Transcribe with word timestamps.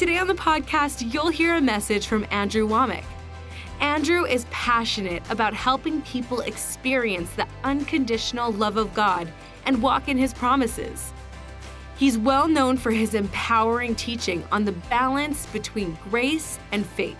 Today 0.00 0.16
on 0.16 0.28
the 0.28 0.34
podcast, 0.34 1.12
you'll 1.12 1.28
hear 1.28 1.56
a 1.56 1.60
message 1.60 2.06
from 2.06 2.26
Andrew 2.30 2.66
Wommack. 2.66 3.04
Andrew 3.80 4.24
is 4.24 4.46
passionate 4.50 5.22
about 5.28 5.52
helping 5.52 6.00
people 6.00 6.40
experience 6.40 7.28
the 7.34 7.46
unconditional 7.64 8.50
love 8.50 8.78
of 8.78 8.94
God 8.94 9.30
and 9.66 9.82
walk 9.82 10.08
in 10.08 10.16
his 10.16 10.32
promises. 10.32 11.12
He's 11.98 12.16
well 12.16 12.48
known 12.48 12.78
for 12.78 12.90
his 12.90 13.12
empowering 13.12 13.94
teaching 13.94 14.42
on 14.50 14.64
the 14.64 14.72
balance 14.72 15.44
between 15.44 15.98
grace 16.08 16.58
and 16.72 16.86
faith. 16.86 17.18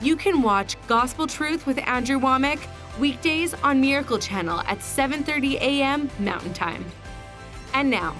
You 0.00 0.16
can 0.16 0.40
watch 0.40 0.78
Gospel 0.86 1.26
Truth 1.26 1.66
with 1.66 1.76
Andrew 1.86 2.18
Wommack 2.18 2.60
weekdays 2.98 3.52
on 3.62 3.78
Miracle 3.78 4.18
Channel 4.18 4.60
at 4.60 4.78
7:30 4.78 5.56
a.m. 5.56 6.08
Mountain 6.18 6.54
Time. 6.54 6.82
And 7.74 7.90
now, 7.90 8.16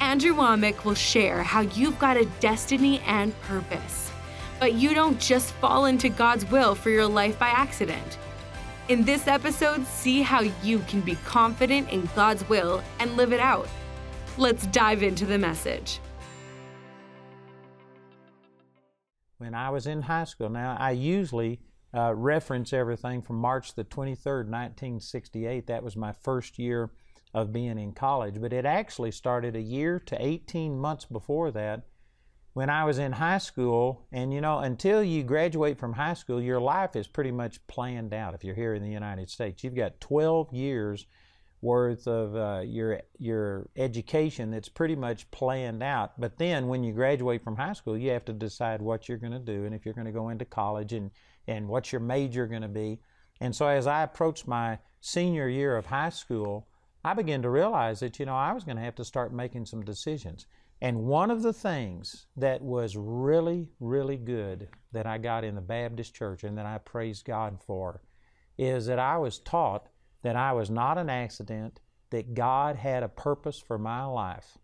Andrew 0.00 0.32
Wommack 0.32 0.84
will 0.84 0.94
share 0.94 1.42
how 1.42 1.60
you've 1.60 1.98
got 1.98 2.16
a 2.16 2.24
destiny 2.38 3.00
and 3.00 3.38
purpose, 3.42 4.12
but 4.60 4.74
you 4.74 4.94
don't 4.94 5.18
just 5.20 5.52
fall 5.54 5.86
into 5.86 6.08
God's 6.08 6.48
will 6.50 6.76
for 6.76 6.90
your 6.90 7.06
life 7.06 7.36
by 7.38 7.48
accident. 7.48 8.18
In 8.88 9.04
this 9.04 9.26
episode, 9.26 9.84
see 9.86 10.22
how 10.22 10.42
you 10.62 10.78
can 10.80 11.00
be 11.00 11.16
confident 11.24 11.90
in 11.90 12.08
God's 12.14 12.48
will 12.48 12.82
and 13.00 13.16
live 13.16 13.32
it 13.32 13.40
out. 13.40 13.68
Let's 14.36 14.66
dive 14.68 15.02
into 15.02 15.26
the 15.26 15.36
message. 15.36 15.98
When 19.38 19.54
I 19.54 19.70
was 19.70 19.86
in 19.86 20.02
high 20.02 20.24
school, 20.24 20.48
now 20.48 20.76
I 20.78 20.92
usually 20.92 21.60
uh, 21.92 22.14
reference 22.14 22.72
everything 22.72 23.20
from 23.20 23.36
March 23.36 23.74
the 23.74 23.84
23rd, 23.84 24.46
1968. 24.46 25.66
That 25.66 25.82
was 25.82 25.96
my 25.96 26.12
first 26.12 26.58
year 26.58 26.90
of 27.34 27.52
being 27.52 27.78
in 27.78 27.92
college, 27.92 28.40
but 28.40 28.52
it 28.52 28.64
actually 28.64 29.10
started 29.10 29.54
a 29.54 29.60
year 29.60 29.98
to 29.98 30.16
18 30.24 30.78
months 30.78 31.04
before 31.04 31.50
that 31.50 31.82
when 32.54 32.70
I 32.70 32.84
was 32.84 32.98
in 32.98 33.12
high 33.12 33.38
school. 33.38 34.06
And 34.12 34.32
you 34.32 34.40
know, 34.40 34.58
until 34.58 35.02
you 35.02 35.22
graduate 35.22 35.78
from 35.78 35.92
high 35.92 36.14
school, 36.14 36.40
your 36.42 36.60
life 36.60 36.96
is 36.96 37.06
pretty 37.06 37.30
much 37.30 37.64
planned 37.66 38.14
out 38.14 38.34
if 38.34 38.44
you're 38.44 38.54
here 38.54 38.74
in 38.74 38.82
the 38.82 38.90
United 38.90 39.30
States. 39.30 39.62
You've 39.62 39.76
got 39.76 40.00
12 40.00 40.52
years 40.52 41.06
worth 41.60 42.06
of 42.06 42.36
uh, 42.36 42.60
your 42.64 43.00
your 43.18 43.68
education 43.76 44.50
that's 44.50 44.68
pretty 44.68 44.94
much 44.94 45.30
planned 45.30 45.82
out. 45.82 46.18
But 46.20 46.38
then 46.38 46.68
when 46.68 46.84
you 46.84 46.92
graduate 46.92 47.42
from 47.42 47.56
high 47.56 47.72
school, 47.72 47.98
you 47.98 48.10
have 48.10 48.24
to 48.26 48.32
decide 48.32 48.80
what 48.80 49.08
you're 49.08 49.18
going 49.18 49.32
to 49.32 49.38
do 49.38 49.64
and 49.64 49.74
if 49.74 49.84
you're 49.84 49.94
going 49.94 50.06
to 50.06 50.12
go 50.12 50.28
into 50.28 50.44
college 50.44 50.92
and 50.92 51.10
and 51.46 51.68
what's 51.68 51.92
your 51.92 52.00
major 52.00 52.46
going 52.46 52.62
to 52.62 52.68
be. 52.68 53.00
And 53.40 53.54
so 53.54 53.66
as 53.66 53.86
I 53.86 54.02
approached 54.02 54.46
my 54.46 54.78
senior 55.00 55.48
year 55.48 55.76
of 55.76 55.86
high 55.86 56.10
school, 56.10 56.67
I 57.04 57.14
began 57.14 57.42
to 57.42 57.50
realize 57.50 58.00
that, 58.00 58.18
you 58.18 58.26
know, 58.26 58.36
I 58.36 58.52
was 58.52 58.64
going 58.64 58.76
to 58.76 58.82
have 58.82 58.96
to 58.96 59.04
start 59.04 59.32
making 59.32 59.66
some 59.66 59.84
decisions. 59.84 60.46
And 60.80 61.04
one 61.04 61.30
of 61.30 61.42
the 61.42 61.52
things 61.52 62.26
that 62.36 62.62
was 62.62 62.96
really, 62.96 63.68
really 63.80 64.16
good 64.16 64.68
that 64.92 65.06
I 65.06 65.18
got 65.18 65.44
in 65.44 65.54
the 65.54 65.60
Baptist 65.60 66.14
church 66.14 66.44
and 66.44 66.56
that 66.58 66.66
I 66.66 66.78
praise 66.78 67.22
God 67.22 67.58
for 67.60 68.00
is 68.56 68.86
that 68.86 68.98
I 68.98 69.18
was 69.18 69.38
taught 69.38 69.88
that 70.22 70.36
I 70.36 70.52
was 70.52 70.70
not 70.70 70.98
an 70.98 71.08
accident, 71.08 71.80
that 72.10 72.34
God 72.34 72.76
had 72.76 73.02
a 73.02 73.08
purpose 73.08 73.58
for 73.58 73.78
my 73.78 74.04
life. 74.04 74.58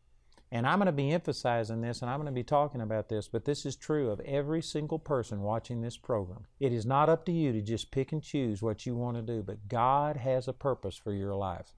And 0.51 0.67
I'm 0.67 0.79
going 0.79 0.87
to 0.87 0.93
be 0.93 1.11
emphasizing 1.11 1.81
this 1.81 2.01
and 2.01 2.11
I'm 2.11 2.19
going 2.19 2.27
to 2.27 2.33
be 2.33 2.45
talking 2.45 2.81
about 2.81 3.09
this, 3.09 3.27
but 3.27 3.45
this 3.45 3.67
is 3.67 3.75
true 3.75 4.11
of 4.11 4.21
every 4.21 4.63
single 4.63 4.99
person 4.99 5.43
watching 5.43 5.81
this 5.81 5.97
program. 5.97 6.47
It 6.61 6.73
is 6.73 6.87
not 6.87 7.09
up 7.09 7.25
to 7.27 7.33
you 7.33 7.53
to 7.53 7.61
just 7.61 7.91
pick 7.91 8.13
and 8.13 8.23
choose 8.23 8.63
what 8.63 8.87
you 8.87 8.95
want 8.95 9.17
to 9.17 9.23
do, 9.23 9.43
but 9.43 9.69
God 9.69 10.17
has 10.17 10.47
a 10.47 10.53
purpose 10.53 10.97
for 10.97 11.13
your 11.13 11.35
life. 11.35 11.75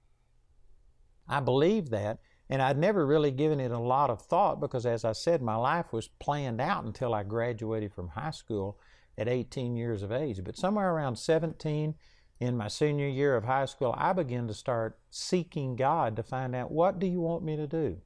I 1.27 1.39
believed 1.39 1.91
that, 1.91 2.19
and 2.49 2.61
I'd 2.61 2.77
never 2.77 3.05
really 3.05 3.31
given 3.31 3.59
it 3.59 3.71
a 3.71 3.79
lot 3.79 4.09
of 4.09 4.21
thought 4.21 4.59
because, 4.59 4.85
as 4.85 5.03
I 5.03 5.11
said, 5.11 5.41
my 5.41 5.55
life 5.55 5.91
was 5.91 6.07
planned 6.07 6.61
out 6.61 6.85
until 6.85 7.13
I 7.13 7.23
graduated 7.23 7.93
from 7.93 8.09
high 8.09 8.31
school 8.31 8.79
at 9.17 9.27
18 9.27 9.75
years 9.75 10.03
of 10.03 10.11
age. 10.11 10.43
But 10.43 10.57
somewhere 10.57 10.93
around 10.93 11.17
17, 11.17 11.95
in 12.39 12.57
my 12.57 12.67
senior 12.67 13.07
year 13.07 13.35
of 13.35 13.43
high 13.43 13.65
school, 13.65 13.93
I 13.97 14.13
began 14.13 14.47
to 14.47 14.53
start 14.53 14.99
seeking 15.09 15.75
God 15.75 16.15
to 16.15 16.23
find 16.23 16.55
out 16.55 16.71
what 16.71 16.99
do 16.99 17.07
you 17.07 17.19
want 17.19 17.43
me 17.43 17.55
to 17.55 17.67
do? 17.67 17.97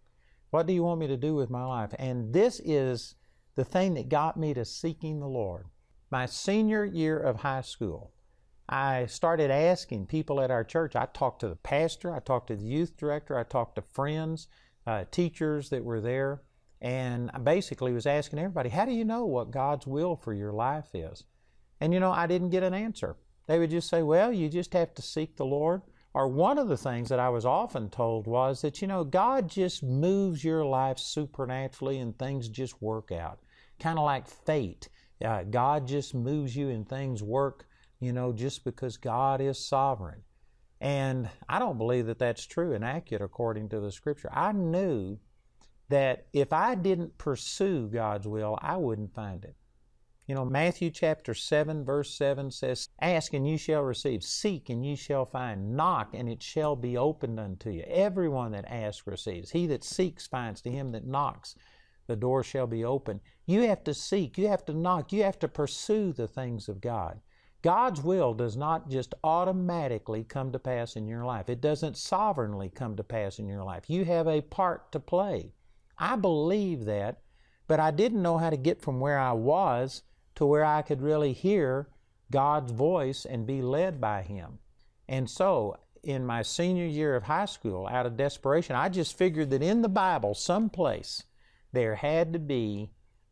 What 0.51 0.67
do 0.67 0.73
you 0.73 0.83
want 0.83 0.99
me 0.99 1.07
to 1.07 1.17
do 1.17 1.35
with 1.35 1.49
my 1.49 1.65
life? 1.65 1.91
And 1.99 2.33
this 2.33 2.59
is 2.63 3.15
the 3.55 3.65
thing 3.65 3.93
that 3.95 4.09
got 4.09 4.37
me 4.37 4.53
to 4.53 4.65
seeking 4.65 5.19
the 5.19 5.27
Lord. 5.27 5.65
My 6.09 6.25
senior 6.25 6.85
year 6.85 7.19
of 7.19 7.37
high 7.37 7.61
school, 7.61 8.11
I 8.71 9.07
started 9.07 9.51
asking 9.51 10.05
people 10.05 10.39
at 10.39 10.49
our 10.49 10.63
church. 10.63 10.95
I 10.95 11.05
talked 11.07 11.41
to 11.41 11.49
the 11.49 11.57
pastor, 11.57 12.15
I 12.15 12.19
talked 12.19 12.47
to 12.47 12.55
the 12.55 12.65
youth 12.65 12.95
director, 12.95 13.37
I 13.37 13.43
talked 13.43 13.75
to 13.75 13.81
friends, 13.81 14.47
uh, 14.87 15.03
teachers 15.11 15.69
that 15.71 15.83
were 15.83 15.99
there, 15.99 16.41
and 16.79 17.29
I 17.33 17.39
basically 17.39 17.91
was 17.91 18.05
asking 18.05 18.39
everybody, 18.39 18.69
How 18.69 18.85
do 18.85 18.93
you 18.93 19.03
know 19.03 19.25
what 19.25 19.51
God's 19.51 19.85
will 19.85 20.15
for 20.15 20.33
your 20.33 20.53
life 20.53 20.95
is? 20.95 21.25
And 21.81 21.93
you 21.93 21.99
know, 21.99 22.13
I 22.13 22.27
didn't 22.27 22.51
get 22.51 22.63
an 22.63 22.73
answer. 22.73 23.17
They 23.45 23.59
would 23.59 23.71
just 23.71 23.89
say, 23.89 24.03
Well, 24.03 24.31
you 24.31 24.47
just 24.47 24.71
have 24.73 24.93
to 24.93 25.01
seek 25.01 25.35
the 25.35 25.45
Lord. 25.45 25.81
Or 26.13 26.29
one 26.29 26.57
of 26.57 26.69
the 26.69 26.77
things 26.77 27.09
that 27.09 27.19
I 27.19 27.29
was 27.29 27.45
often 27.45 27.89
told 27.89 28.25
was 28.25 28.61
that, 28.61 28.81
you 28.81 28.87
know, 28.87 29.03
God 29.03 29.49
just 29.49 29.83
moves 29.83 30.43
your 30.43 30.65
life 30.65 30.97
supernaturally 30.99 31.99
and 31.99 32.17
things 32.17 32.49
just 32.49 32.81
work 32.81 33.11
out. 33.11 33.39
Kind 33.79 33.97
of 33.97 34.05
like 34.05 34.27
fate. 34.27 34.89
Uh, 35.23 35.43
God 35.43 35.87
just 35.87 36.13
moves 36.13 36.55
you 36.55 36.69
and 36.69 36.87
things 36.87 37.23
work 37.23 37.65
you 38.01 38.11
know, 38.11 38.33
just 38.33 38.65
because 38.65 38.97
God 38.97 39.39
is 39.39 39.63
sovereign. 39.63 40.23
And 40.81 41.29
I 41.47 41.59
don't 41.59 41.77
believe 41.77 42.07
that 42.07 42.19
that's 42.19 42.45
true 42.45 42.73
and 42.73 42.83
accurate 42.83 43.21
according 43.21 43.69
to 43.69 43.79
the 43.79 43.91
scripture. 43.91 44.29
I 44.33 44.51
knew 44.51 45.19
that 45.89 46.25
if 46.33 46.51
I 46.51 46.73
didn't 46.73 47.17
pursue 47.19 47.87
God's 47.87 48.27
will, 48.27 48.57
I 48.61 48.77
wouldn't 48.77 49.13
find 49.13 49.45
it. 49.45 49.55
You 50.27 50.35
know, 50.35 50.45
Matthew 50.45 50.89
chapter 50.89 51.33
7, 51.33 51.83
verse 51.85 52.13
7 52.15 52.49
says, 52.49 52.89
Ask 53.01 53.33
and 53.33 53.47
you 53.47 53.57
shall 53.57 53.81
receive, 53.81 54.23
seek 54.23 54.69
and 54.69 54.85
you 54.85 54.95
shall 54.95 55.25
find, 55.25 55.75
knock 55.75 56.11
and 56.13 56.27
it 56.27 56.41
shall 56.41 56.75
be 56.75 56.97
opened 56.97 57.39
unto 57.39 57.69
you. 57.69 57.83
Everyone 57.87 58.51
that 58.53 58.65
asks 58.71 59.05
receives. 59.05 59.51
He 59.51 59.67
that 59.67 59.83
seeks 59.83 60.25
finds, 60.25 60.61
to 60.61 60.71
him 60.71 60.91
that 60.93 61.05
knocks 61.05 61.55
the 62.07 62.15
door 62.15 62.43
shall 62.43 62.67
be 62.67 62.83
open. 62.83 63.19
You 63.45 63.61
have 63.67 63.83
to 63.83 63.93
seek, 63.93 64.37
you 64.37 64.47
have 64.47 64.65
to 64.65 64.73
knock, 64.73 65.11
you 65.11 65.23
have 65.23 65.39
to 65.39 65.47
pursue 65.47 66.13
the 66.13 66.27
things 66.27 66.67
of 66.67 66.81
God. 66.81 67.19
God's 67.61 68.01
will 68.01 68.33
does 68.33 68.57
not 68.57 68.89
just 68.89 69.13
automatically 69.23 70.23
come 70.23 70.51
to 70.51 70.59
pass 70.59 70.95
in 70.95 71.07
your 71.07 71.25
life. 71.25 71.47
It 71.47 71.61
doesn't 71.61 71.97
sovereignly 71.97 72.69
come 72.69 72.95
to 72.95 73.03
pass 73.03 73.37
in 73.37 73.47
your 73.47 73.63
life. 73.63 73.89
You 73.89 74.03
have 74.05 74.27
a 74.27 74.41
part 74.41 74.91
to 74.93 74.99
play. 74.99 75.53
I 75.97 76.15
believe 76.15 76.85
that, 76.85 77.21
but 77.67 77.79
I 77.79 77.91
didn't 77.91 78.23
know 78.23 78.39
how 78.39 78.49
to 78.49 78.57
get 78.57 78.81
from 78.81 78.99
where 78.99 79.19
I 79.19 79.33
was 79.33 80.01
to 80.35 80.45
where 80.45 80.65
I 80.65 80.81
could 80.81 81.01
really 81.01 81.33
hear 81.33 81.89
God's 82.31 82.71
voice 82.71 83.25
and 83.25 83.45
be 83.45 83.61
led 83.61 84.01
by 84.01 84.23
Him. 84.23 84.57
And 85.07 85.29
so, 85.29 85.77
in 86.03 86.25
my 86.25 86.41
senior 86.41 86.85
year 86.85 87.15
of 87.15 87.23
high 87.23 87.45
school, 87.45 87.87
out 87.87 88.07
of 88.07 88.17
desperation, 88.17 88.75
I 88.75 88.89
just 88.89 89.17
figured 89.17 89.51
that 89.51 89.61
in 89.61 89.83
the 89.83 89.89
Bible, 89.89 90.33
someplace, 90.33 91.23
there 91.73 91.95
had 91.95 92.33
to 92.33 92.39
be 92.39 92.91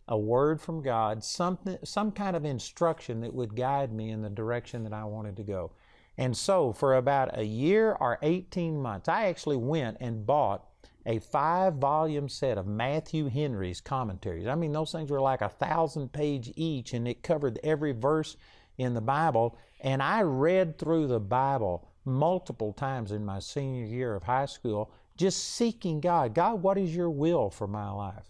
a 0.09 0.17
word 0.17 0.59
from 0.59 0.81
God, 0.81 1.23
something, 1.23 1.77
some 1.83 2.11
kind 2.11 2.35
of 2.35 2.43
instruction 2.43 3.21
that 3.21 3.33
would 3.33 3.55
guide 3.55 3.93
me 3.93 4.09
in 4.09 4.23
the 4.23 4.29
direction 4.29 4.83
that 4.83 4.93
I 4.93 5.05
wanted 5.05 5.37
to 5.37 5.43
go. 5.43 5.71
And 6.17 6.35
so, 6.35 6.73
for 6.73 6.95
about 6.95 7.37
a 7.37 7.45
year 7.45 7.95
or 7.97 8.17
18 8.21 8.81
months, 8.81 9.07
I 9.07 9.27
actually 9.27 9.55
went 9.55 9.97
and 10.01 10.25
bought 10.25 10.65
a 11.05 11.19
five 11.19 11.75
volume 11.75 12.27
set 12.27 12.57
of 12.57 12.67
Matthew 12.67 13.27
Henry's 13.27 13.79
commentaries. 13.79 14.47
I 14.47 14.55
mean, 14.55 14.73
those 14.73 14.91
things 14.91 15.11
were 15.11 15.21
like 15.21 15.41
a 15.41 15.47
thousand 15.47 16.11
page 16.11 16.51
each, 16.55 16.93
and 16.93 17.07
it 17.07 17.23
covered 17.23 17.59
every 17.63 17.93
verse 17.93 18.35
in 18.77 18.95
the 18.95 19.01
Bible. 19.01 19.57
And 19.79 20.01
I 20.01 20.23
read 20.23 20.77
through 20.77 21.07
the 21.07 21.19
Bible 21.19 21.87
multiple 22.03 22.73
times 22.73 23.11
in 23.11 23.23
my 23.23 23.39
senior 23.39 23.85
year 23.85 24.15
of 24.15 24.23
high 24.23 24.47
school, 24.47 24.91
just 25.17 25.55
seeking 25.55 26.01
God. 26.01 26.33
God, 26.33 26.63
what 26.63 26.77
is 26.77 26.95
your 26.95 27.11
will 27.11 27.49
for 27.49 27.67
my 27.67 27.89
life? 27.91 28.25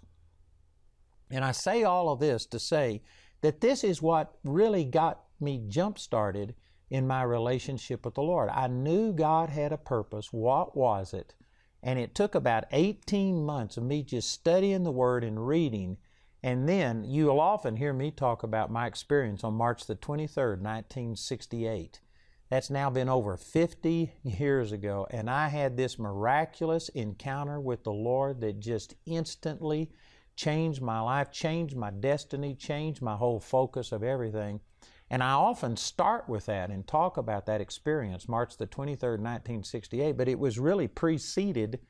And 1.32 1.46
I 1.46 1.52
say 1.52 1.84
all 1.84 2.10
of 2.10 2.20
this 2.20 2.46
to 2.48 2.60
say 2.60 3.02
that 3.42 3.62
this 3.62 3.84
is 3.84 4.02
what 4.02 4.36
really 4.44 4.84
got 4.84 5.24
me 5.40 5.64
jump 5.68 6.00
started 6.00 6.56
in 6.90 7.08
my 7.08 7.24
relationship 7.24 8.04
with 8.04 8.16
the 8.16 8.22
Lord. 8.22 8.50
I 8.50 8.68
knew 8.68 9.14
God 9.14 9.50
had 9.50 9.72
a 9.72 9.78
purpose. 9.78 10.34
What 10.34 10.76
was 10.76 11.14
it? 11.14 11.36
And 11.82 12.00
it 12.00 12.16
took 12.16 12.36
about 12.36 12.66
18 12.72 13.46
months 13.46 13.78
of 13.78 13.84
me 13.84 14.04
just 14.04 14.32
studying 14.32 14.84
the 14.84 14.92
Word 14.92 15.24
and 15.24 15.48
reading. 15.48 15.98
And 16.42 16.68
then 16.68 17.04
you'll 17.04 17.40
often 17.40 17.78
hear 17.78 17.94
me 17.94 18.12
talk 18.12 18.44
about 18.44 18.72
my 18.72 18.88
experience 18.88 19.44
on 19.44 19.54
March 19.54 19.86
the 19.86 19.96
23rd, 19.96 20.62
1968. 20.62 22.02
That's 22.50 22.72
now 22.72 22.90
been 22.90 23.10
over 23.10 23.38
50 23.38 24.12
years 24.24 24.72
ago, 24.72 25.06
and 25.12 25.30
I 25.30 25.50
had 25.50 25.78
this 25.78 26.00
miraculous 26.00 26.90
encounter 26.90 27.60
with 27.60 27.84
the 27.84 27.92
Lord 27.92 28.42
that 28.42 28.60
just 28.60 28.96
instantly 29.06 29.92
changed 30.40 30.82
my 30.82 31.02
life, 31.02 31.30
changed 31.34 31.76
my 31.76 31.92
destiny, 31.92 32.56
changed 32.56 33.02
my 33.02 33.14
whole 33.14 33.42
focus 33.42 33.92
of 33.92 34.04
everything. 34.04 34.62
And 35.10 35.22
I 35.22 35.32
often 35.32 35.76
start 35.76 36.30
with 36.30 36.46
that 36.46 36.70
and 36.70 36.88
talk 36.88 37.18
about 37.18 37.46
that 37.48 37.60
experience, 37.60 38.30
March 38.30 38.56
the 38.56 38.66
23rd, 38.66 39.20
1968, 39.20 40.14
but 40.14 40.30
it 40.30 40.40
was 40.40 40.58
really 40.58 40.88
preceded 40.88 41.82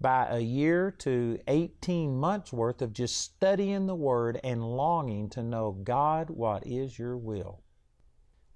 by 0.00 0.28
a 0.30 0.40
year 0.40 0.90
to 0.90 1.38
18 1.46 2.16
months 2.16 2.54
worth 2.54 2.80
of 2.80 2.94
just 2.94 3.18
studying 3.18 3.86
the 3.86 3.94
Word 3.94 4.40
and 4.42 4.64
longing 4.64 5.28
to 5.30 5.42
know, 5.42 5.72
God, 5.72 6.30
what 6.30 6.66
is 6.66 6.98
your 6.98 7.18
will? 7.18 7.60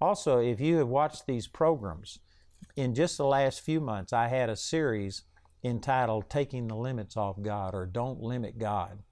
Also, 0.01 0.39
if 0.39 0.59
you 0.59 0.77
have 0.77 0.87
watched 0.87 1.27
these 1.27 1.47
programs, 1.47 2.17
in 2.75 2.95
just 2.95 3.15
the 3.17 3.27
last 3.27 3.61
few 3.61 3.79
months, 3.79 4.11
I 4.11 4.27
had 4.27 4.49
a 4.49 4.55
series 4.55 5.21
entitled 5.63 6.31
Taking 6.31 6.67
the 6.67 6.75
Limits 6.75 7.15
Off 7.15 7.39
God 7.39 7.75
or 7.75 7.85
Don't 7.85 8.19
Limit 8.21 8.57
God. 8.57 9.03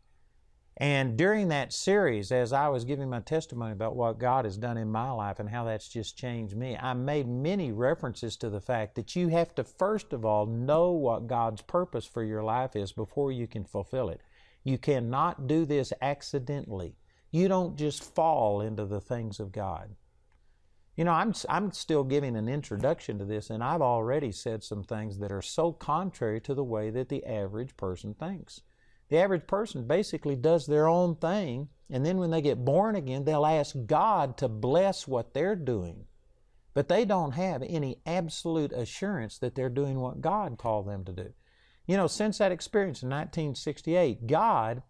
And 0.78 1.16
during 1.16 1.50
that 1.50 1.72
series, 1.72 2.32
as 2.32 2.52
I 2.52 2.68
was 2.68 2.84
giving 2.84 3.10
my 3.10 3.20
testimony 3.20 3.74
about 3.74 3.96
what 3.96 4.18
God 4.18 4.46
has 4.46 4.58
done 4.58 4.78
in 4.78 4.92
my 4.92 5.12
life 5.12 5.40
and 5.40 5.50
how 5.50 5.66
that's 5.66 5.88
just 5.88 6.18
changed 6.18 6.58
me, 6.58 6.76
I 6.76 6.94
made 6.94 7.28
many 7.28 7.72
references 7.72 8.36
to 8.38 8.50
the 8.50 8.62
fact 8.62 8.96
that 8.96 9.16
you 9.16 9.28
have 9.28 9.54
to, 9.56 9.64
first 9.64 10.14
of 10.14 10.26
all, 10.26 10.48
know 10.48 10.92
what 10.92 11.28
God's 11.28 11.62
purpose 11.62 12.06
for 12.08 12.24
your 12.24 12.44
life 12.44 12.76
is 12.76 12.92
before 12.92 13.32
you 13.32 13.46
can 13.46 13.66
fulfill 13.66 14.10
it. 14.10 14.22
You 14.64 14.80
cannot 14.80 15.46
do 15.46 15.66
this 15.66 15.94
accidentally. 16.02 16.96
You 17.30 17.48
don't 17.48 17.78
just 17.78 18.16
fall 18.16 18.62
into 18.62 18.86
the 18.86 19.02
things 19.02 19.40
of 19.40 19.52
God. 19.52 19.96
You 20.96 21.04
know, 21.04 21.12
I'm, 21.12 21.34
I'm 21.50 21.72
still 21.72 22.04
giving 22.04 22.36
an 22.36 22.48
introduction 22.48 23.20
to 23.20 23.26
this, 23.26 23.50
and 23.50 23.64
I've 23.64 23.82
already 23.82 24.32
said 24.32 24.64
some 24.64 24.84
things 24.84 25.20
that 25.20 25.32
are 25.32 25.42
so 25.42 25.72
contrary 25.72 26.40
to 26.42 26.54
the 26.54 26.64
way 26.64 26.90
that 26.92 27.10
the 27.10 27.26
average 27.26 27.76
person 27.78 28.14
thinks. 28.14 28.62
The 29.10 29.18
average 29.20 29.48
person 29.48 29.86
basically 29.86 30.36
does 30.36 30.66
their 30.66 30.88
own 30.88 31.16
thing, 31.16 31.70
and 31.90 32.06
then 32.06 32.18
when 32.18 32.32
they 32.32 32.42
get 32.42 32.66
born 32.66 32.96
again, 32.96 33.26
they'll 33.26 33.46
ask 33.46 33.76
God 33.86 34.38
to 34.38 34.48
bless 34.48 35.08
what 35.08 35.34
they're 35.34 35.56
doing. 35.56 36.06
But 36.74 36.88
they 36.88 37.06
don't 37.06 37.34
have 37.34 37.62
any 37.62 38.00
absolute 38.06 38.72
assurance 38.72 39.38
that 39.40 39.54
they're 39.54 39.70
doing 39.70 40.00
what 40.00 40.22
God 40.22 40.58
called 40.58 40.88
them 40.88 41.06
to 41.06 41.12
do. 41.12 41.34
You 41.86 41.98
know, 41.98 42.08
since 42.08 42.38
that 42.38 42.52
experience 42.52 43.04
in 43.04 43.10
1968, 43.10 44.26
God 44.26 44.82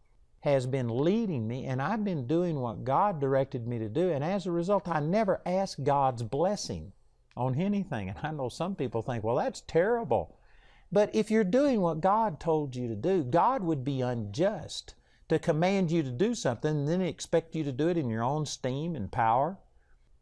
has 0.42 0.66
been 0.66 0.90
leading 0.90 1.48
me, 1.48 1.66
and 1.66 1.82
I've 1.82 2.04
been 2.04 2.28
doing 2.28 2.60
what 2.60 2.84
God 2.84 3.20
directed 3.20 3.68
me 3.68 3.80
to 3.80 3.90
do, 3.90 4.12
and 4.12 4.24
as 4.24 4.46
a 4.46 4.52
result, 4.52 4.88
I 4.88 5.00
never 5.00 5.42
ask 5.46 5.82
God's 5.82 6.22
blessing 6.22 6.92
on 7.36 7.56
anything. 7.56 8.10
And 8.10 8.20
I 8.22 8.32
know 8.32 8.50
some 8.50 8.76
people 8.76 9.02
think, 9.02 9.24
well, 9.24 9.38
that's 9.38 9.62
terrible. 9.62 10.38
But 10.94 11.10
if 11.16 11.32
you're 11.32 11.44
doing 11.44 11.82
what 11.82 12.02
God 12.02 12.40
told 12.40 12.76
you 12.76 12.88
to 12.88 12.96
do, 12.96 13.24
God 13.24 13.64
would 13.64 13.84
be 13.84 14.02
unjust 14.02 14.94
to 15.28 15.40
command 15.40 15.90
you 15.90 16.04
to 16.04 16.12
do 16.12 16.36
something 16.36 16.70
and 16.70 16.88
then 16.88 17.02
expect 17.02 17.56
you 17.56 17.64
to 17.64 17.72
do 17.72 17.88
it 17.88 17.98
in 17.98 18.12
your 18.12 18.22
own 18.22 18.46
steam 18.46 18.96
and 18.96 19.12
power. 19.12 19.58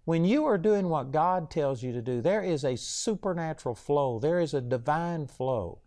When 0.06 0.24
you 0.24 0.46
are 0.46 0.58
doing 0.58 0.88
what 0.88 1.12
God 1.12 1.52
tells 1.52 1.84
you 1.84 1.92
to 1.92 2.02
do, 2.02 2.22
there 2.22 2.42
is 2.42 2.64
a 2.64 2.78
supernatural 2.78 3.76
flow, 3.76 4.18
there 4.18 4.40
is 4.40 4.54
a 4.54 4.62
divine 4.62 5.28
flow 5.28 5.80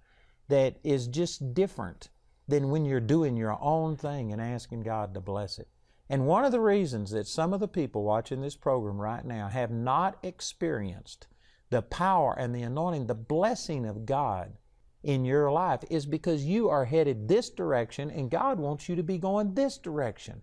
that 0.48 0.80
is 0.84 1.06
just 1.06 1.54
different 1.54 2.10
than 2.46 2.68
when 2.68 2.84
you're 2.84 3.00
doing 3.00 3.38
your 3.38 3.58
own 3.62 3.96
thing 3.96 4.32
and 4.32 4.42
asking 4.42 4.82
God 4.82 5.14
to 5.14 5.20
bless 5.22 5.58
it. 5.58 5.68
And 6.10 6.26
one 6.26 6.44
of 6.44 6.52
the 6.52 6.60
reasons 6.60 7.10
that 7.12 7.26
some 7.26 7.54
of 7.54 7.60
the 7.60 7.68
people 7.68 8.04
watching 8.04 8.42
this 8.42 8.54
program 8.56 9.00
right 9.00 9.24
now 9.24 9.48
have 9.48 9.70
not 9.70 10.18
experienced 10.22 11.26
the 11.70 11.80
power 11.80 12.34
and 12.38 12.54
the 12.54 12.60
anointing, 12.60 13.06
the 13.06 13.14
blessing 13.14 13.86
of 13.86 14.04
God 14.04 14.58
in 15.04 15.24
your 15.24 15.52
life 15.52 15.84
is 15.90 16.06
because 16.06 16.44
you 16.44 16.68
are 16.70 16.86
headed 16.86 17.28
this 17.28 17.50
direction 17.50 18.10
and 18.10 18.30
God 18.30 18.58
wants 18.58 18.88
you 18.88 18.96
to 18.96 19.02
be 19.02 19.18
going 19.18 19.54
this 19.54 19.78
direction. 19.78 20.42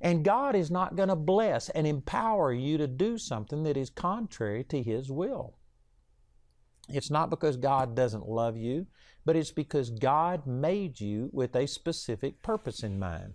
And 0.00 0.24
God 0.24 0.56
is 0.56 0.70
not 0.70 0.96
going 0.96 1.10
to 1.10 1.16
bless 1.16 1.68
and 1.68 1.86
empower 1.86 2.52
you 2.52 2.78
to 2.78 2.86
do 2.86 3.18
something 3.18 3.62
that 3.64 3.76
is 3.76 3.90
contrary 3.90 4.64
to 4.64 4.82
His 4.82 5.10
will. 5.10 5.54
It's 6.88 7.10
not 7.10 7.28
because 7.28 7.58
God 7.58 7.94
doesn't 7.94 8.26
love 8.26 8.56
you, 8.56 8.86
but 9.26 9.36
it's 9.36 9.52
because 9.52 9.90
God 9.90 10.46
made 10.46 10.98
you 11.00 11.28
with 11.32 11.54
a 11.54 11.68
specific 11.68 12.40
purpose 12.42 12.82
in 12.82 12.98
mind. 12.98 13.34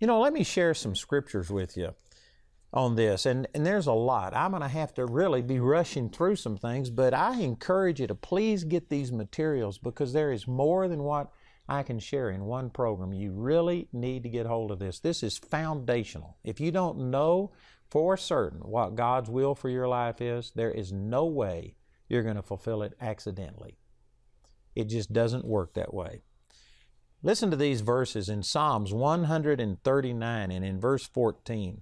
You 0.00 0.08
know, 0.08 0.20
let 0.20 0.32
me 0.32 0.42
share 0.42 0.74
some 0.74 0.96
scriptures 0.96 1.48
with 1.50 1.76
you 1.76 1.94
on 2.74 2.96
this. 2.96 3.24
And, 3.24 3.46
and 3.54 3.64
there's 3.64 3.86
a 3.86 3.92
lot. 3.92 4.34
I'm 4.34 4.50
going 4.50 4.62
to 4.62 4.68
have 4.68 4.92
to 4.94 5.06
really 5.06 5.40
be 5.40 5.60
rushing 5.60 6.10
through 6.10 6.36
some 6.36 6.58
things, 6.58 6.90
but 6.90 7.14
I 7.14 7.40
encourage 7.40 8.00
you 8.00 8.08
to 8.08 8.14
please 8.14 8.64
get 8.64 8.90
these 8.90 9.12
materials 9.12 9.78
because 9.78 10.12
there 10.12 10.32
is 10.32 10.46
more 10.46 10.88
than 10.88 11.04
what 11.04 11.30
I 11.68 11.84
can 11.84 11.98
share 11.98 12.30
in 12.30 12.44
one 12.44 12.68
program. 12.70 13.14
You 13.14 13.32
really 13.32 13.88
need 13.92 14.24
to 14.24 14.28
get 14.28 14.46
hold 14.46 14.70
of 14.70 14.80
this. 14.80 14.98
This 14.98 15.22
is 15.22 15.38
foundational. 15.38 16.36
If 16.44 16.60
you 16.60 16.72
don't 16.72 17.10
know 17.10 17.52
for 17.90 18.16
certain 18.16 18.58
what 18.60 18.96
God's 18.96 19.30
will 19.30 19.54
for 19.54 19.68
your 19.68 19.88
life 19.88 20.20
is, 20.20 20.52
there 20.54 20.72
is 20.72 20.92
no 20.92 21.24
way 21.24 21.76
you're 22.08 22.24
going 22.24 22.36
to 22.36 22.42
fulfill 22.42 22.82
it 22.82 22.94
accidentally. 23.00 23.78
It 24.74 24.88
just 24.88 25.12
doesn't 25.12 25.46
work 25.46 25.74
that 25.74 25.94
way. 25.94 26.22
Listen 27.22 27.50
to 27.50 27.56
these 27.56 27.80
verses 27.80 28.28
in 28.28 28.42
Psalms 28.42 28.92
139 28.92 30.50
and 30.50 30.64
in 30.64 30.80
verse 30.80 31.06
14. 31.06 31.80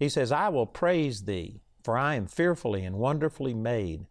He 0.00 0.08
says, 0.08 0.32
I 0.32 0.48
will 0.48 0.64
praise 0.64 1.24
thee, 1.24 1.60
for 1.84 1.98
I 1.98 2.14
am 2.14 2.26
fearfully 2.26 2.86
and 2.86 2.96
wonderfully 2.96 3.52
made. 3.52 4.06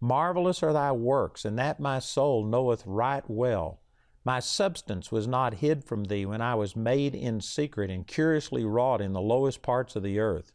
Marvelous 0.00 0.62
are 0.62 0.72
thy 0.72 0.90
works, 0.90 1.44
and 1.44 1.58
that 1.58 1.78
my 1.78 1.98
soul 1.98 2.46
knoweth 2.46 2.82
right 2.86 3.22
well. 3.28 3.82
My 4.24 4.40
substance 4.40 5.12
was 5.12 5.28
not 5.28 5.56
hid 5.56 5.84
from 5.84 6.04
thee 6.04 6.24
when 6.24 6.40
I 6.40 6.54
was 6.54 6.74
made 6.74 7.14
in 7.14 7.42
secret 7.42 7.90
and 7.90 8.06
curiously 8.06 8.64
wrought 8.64 9.02
in 9.02 9.12
the 9.12 9.20
lowest 9.20 9.60
parts 9.60 9.96
of 9.96 10.02
the 10.02 10.18
earth. 10.18 10.50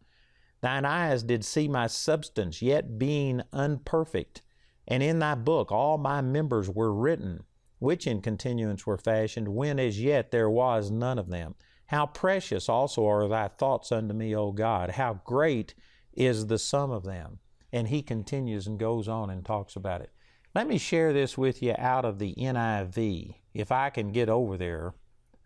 Thine 0.61 0.85
eyes 0.85 1.21
did 1.21 1.45
see 1.45 1.67
my 1.67 1.85
substance, 1.85 2.59
yet 2.59 2.97
being 2.97 3.43
unperfect. 3.53 4.41
And 4.87 5.03
in 5.03 5.19
thy 5.19 5.35
book 5.35 5.71
all 5.71 5.99
my 5.99 6.21
members 6.21 6.67
were 6.67 6.91
written, 6.91 7.43
which 7.77 8.07
in 8.07 8.21
continuance 8.21 8.87
were 8.87 8.97
fashioned, 8.97 9.49
when 9.49 9.77
as 9.77 10.01
yet 10.01 10.31
there 10.31 10.49
was 10.49 10.89
none 10.89 11.19
of 11.19 11.29
them. 11.29 11.53
How 11.89 12.05
precious 12.05 12.69
also 12.69 13.07
are 13.07 13.27
thy 13.27 13.47
thoughts 13.47 13.91
unto 13.91 14.13
me, 14.13 14.35
O 14.35 14.51
God. 14.51 14.91
How 14.91 15.21
great 15.25 15.73
is 16.13 16.45
the 16.45 16.59
sum 16.59 16.91
of 16.91 17.03
them. 17.03 17.39
And 17.73 17.87
he 17.87 18.03
continues 18.03 18.67
and 18.67 18.79
goes 18.79 19.07
on 19.07 19.31
and 19.31 19.43
talks 19.43 19.75
about 19.75 20.01
it. 20.01 20.11
Let 20.53 20.67
me 20.67 20.77
share 20.77 21.13
this 21.13 21.35
with 21.35 21.63
you 21.63 21.73
out 21.79 22.05
of 22.05 22.19
the 22.19 22.35
NIV. 22.35 23.33
If 23.55 23.71
I 23.71 23.89
can 23.89 24.11
get 24.11 24.29
over 24.29 24.55
there, 24.55 24.93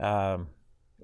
um, 0.02 0.50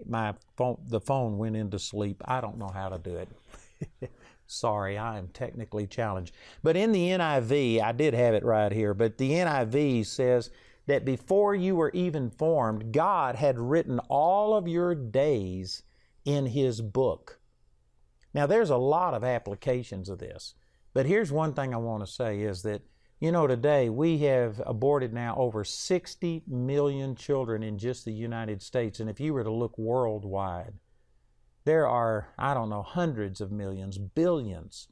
my 0.05 0.33
phone, 0.57 0.77
the 0.85 0.99
phone 0.99 1.37
went 1.37 1.55
into 1.55 1.79
sleep. 1.79 2.21
I 2.25 2.41
don't 2.41 2.57
know 2.57 2.71
how 2.73 2.89
to 2.89 2.97
do 2.97 3.15
it. 3.15 4.11
Sorry, 4.45 4.97
I 4.97 5.17
am 5.17 5.29
technically 5.29 5.87
challenged. 5.87 6.35
But 6.63 6.75
in 6.75 6.91
the 6.91 7.11
NIV, 7.11 7.81
I 7.81 7.93
did 7.93 8.13
have 8.13 8.33
it 8.33 8.43
right 8.43 8.73
here, 8.73 8.93
but 8.93 9.17
the 9.17 9.31
NIV 9.31 10.05
says, 10.05 10.49
that 10.89 11.05
before 11.05 11.53
you 11.53 11.75
were 11.75 11.91
even 11.93 12.31
formed, 12.31 12.91
God 12.91 13.35
had 13.35 13.59
written 13.59 13.99
all 14.09 14.55
of 14.55 14.67
your 14.67 14.95
days 14.95 15.83
in 16.25 16.47
His 16.47 16.81
book. 16.81 17.39
Now, 18.33 18.47
there's 18.47 18.71
a 18.71 18.77
lot 18.77 19.13
of 19.13 19.23
applications 19.23 20.09
of 20.09 20.17
this, 20.17 20.55
but 20.95 21.05
here's 21.05 21.31
one 21.31 21.53
thing 21.53 21.75
I 21.75 21.77
want 21.77 22.03
to 22.03 22.11
say 22.11 22.41
is 22.41 22.63
that, 22.63 22.81
you 23.19 23.31
know, 23.31 23.45
today 23.45 23.87
we 23.89 24.17
have 24.19 24.63
aborted 24.65 25.13
now 25.13 25.35
over 25.37 25.63
60 25.63 26.41
million 26.47 27.15
children 27.15 27.61
in 27.61 27.77
just 27.77 28.03
the 28.03 28.11
United 28.11 28.63
States, 28.63 28.99
and 28.99 29.11
if 29.11 29.19
you 29.19 29.35
were 29.35 29.43
to 29.43 29.53
look 29.53 29.77
worldwide, 29.77 30.73
there 31.65 31.87
are, 31.87 32.33
I 32.35 32.55
don't 32.55 32.71
know, 32.71 32.81
hundreds 32.81 33.41
of 33.41 33.51
millions, 33.51 33.99
billions 33.99 34.87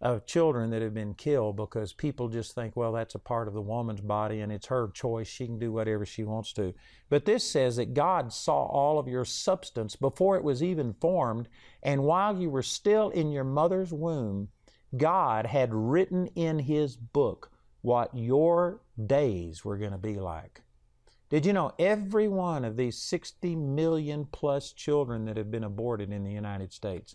of 0.00 0.24
children 0.24 0.70
that 0.70 0.80
have 0.80 0.94
been 0.94 1.12
killed 1.12 1.56
because 1.56 1.92
people 1.92 2.28
just 2.28 2.54
think, 2.54 2.74
well, 2.74 2.92
that's 2.92 3.14
a 3.14 3.18
part 3.18 3.48
of 3.48 3.54
the 3.54 3.60
woman's 3.60 4.00
body 4.00 4.40
and 4.40 4.50
it's 4.50 4.68
her 4.68 4.88
choice. 4.94 5.28
She 5.28 5.46
can 5.46 5.58
do 5.58 5.72
whatever 5.72 6.06
she 6.06 6.24
wants 6.24 6.52
to. 6.54 6.74
But 7.10 7.26
this 7.26 7.44
says 7.44 7.76
that 7.76 7.92
God 7.92 8.32
saw 8.32 8.64
all 8.64 8.98
of 8.98 9.08
your 9.08 9.26
substance 9.26 9.96
before 9.96 10.36
it 10.36 10.44
was 10.44 10.62
even 10.62 10.94
formed, 10.94 11.48
and 11.82 12.04
while 12.04 12.40
you 12.40 12.48
were 12.48 12.62
still 12.62 13.10
in 13.10 13.30
your 13.30 13.44
mother's 13.44 13.92
womb, 13.92 14.48
God 14.96 15.46
had 15.46 15.74
written 15.74 16.28
in 16.28 16.60
His 16.60 16.96
book 16.96 17.50
what 17.82 18.14
your 18.14 18.80
days 19.06 19.64
were 19.64 19.76
going 19.76 19.92
to 19.92 19.98
be 19.98 20.16
like. 20.16 20.62
Did 21.28 21.46
you 21.46 21.52
know 21.52 21.72
every 21.78 22.26
one 22.26 22.64
of 22.64 22.76
these 22.76 22.98
60 22.98 23.54
million 23.54 24.26
plus 24.32 24.72
children 24.72 25.26
that 25.26 25.36
have 25.36 25.50
been 25.50 25.62
aborted 25.62 26.10
in 26.10 26.24
the 26.24 26.32
United 26.32 26.72
States? 26.72 27.14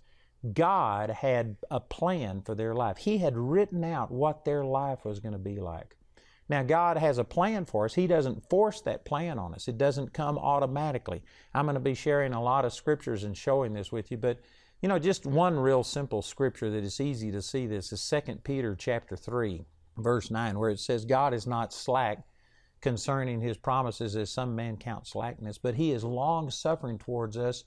God 0.54 1.10
had 1.10 1.58
a 1.72 1.80
plan 1.80 2.42
for 2.42 2.56
their 2.56 2.74
life. 2.74 2.98
He 2.98 3.18
had 3.18 3.38
written 3.38 3.84
out 3.84 4.12
what 4.12 4.46
their 4.46 4.64
life 4.64 5.06
was 5.06 5.20
going 5.20 5.34
to 5.34 5.40
be 5.40 5.60
like. 5.60 5.96
Now, 6.48 6.62
God 6.62 6.98
has 6.98 7.18
a 7.18 7.24
plan 7.24 7.66
for 7.66 7.86
us. 7.86 7.96
He 7.96 8.06
doesn't 8.06 8.50
force 8.50 8.82
that 8.82 9.06
plan 9.06 9.40
on 9.40 9.54
us, 9.54 9.68
it 9.68 9.78
doesn't 9.78 10.14
come 10.14 10.38
automatically. 10.38 11.24
I'm 11.54 11.66
going 11.66 11.76
to 11.76 11.80
be 11.80 11.96
sharing 11.96 12.34
a 12.34 12.44
lot 12.44 12.66
of 12.66 12.74
scriptures 12.74 13.24
and 13.24 13.36
showing 13.36 13.74
this 13.74 13.92
with 13.92 14.12
you, 14.12 14.18
but 14.18 14.40
you 14.82 14.90
know, 14.90 15.00
just 15.00 15.26
one 15.26 15.58
real 15.58 15.84
simple 15.84 16.22
scripture 16.22 16.70
that 16.70 16.84
is 16.84 17.02
easy 17.02 17.32
to 17.32 17.42
see 17.42 17.66
this 17.66 17.92
is 17.92 18.08
2 18.08 18.36
Peter 18.44 18.76
chapter 18.76 19.16
3, 19.16 19.66
verse 19.98 20.30
9, 20.30 20.60
where 20.60 20.70
it 20.70 20.80
says, 20.80 21.06
God 21.06 21.34
is 21.34 21.48
not 21.48 21.74
slack 21.74 22.24
concerning 22.82 23.42
his 23.42 23.58
promises 23.58 24.16
as 24.16 24.32
some 24.32 24.56
men 24.56 24.78
count 24.78 25.08
slackness, 25.08 25.58
but 25.58 25.74
he 25.74 25.92
is 25.92 26.04
long 26.04 26.52
suffering 26.52 27.00
towards 27.00 27.36
us, 27.38 27.64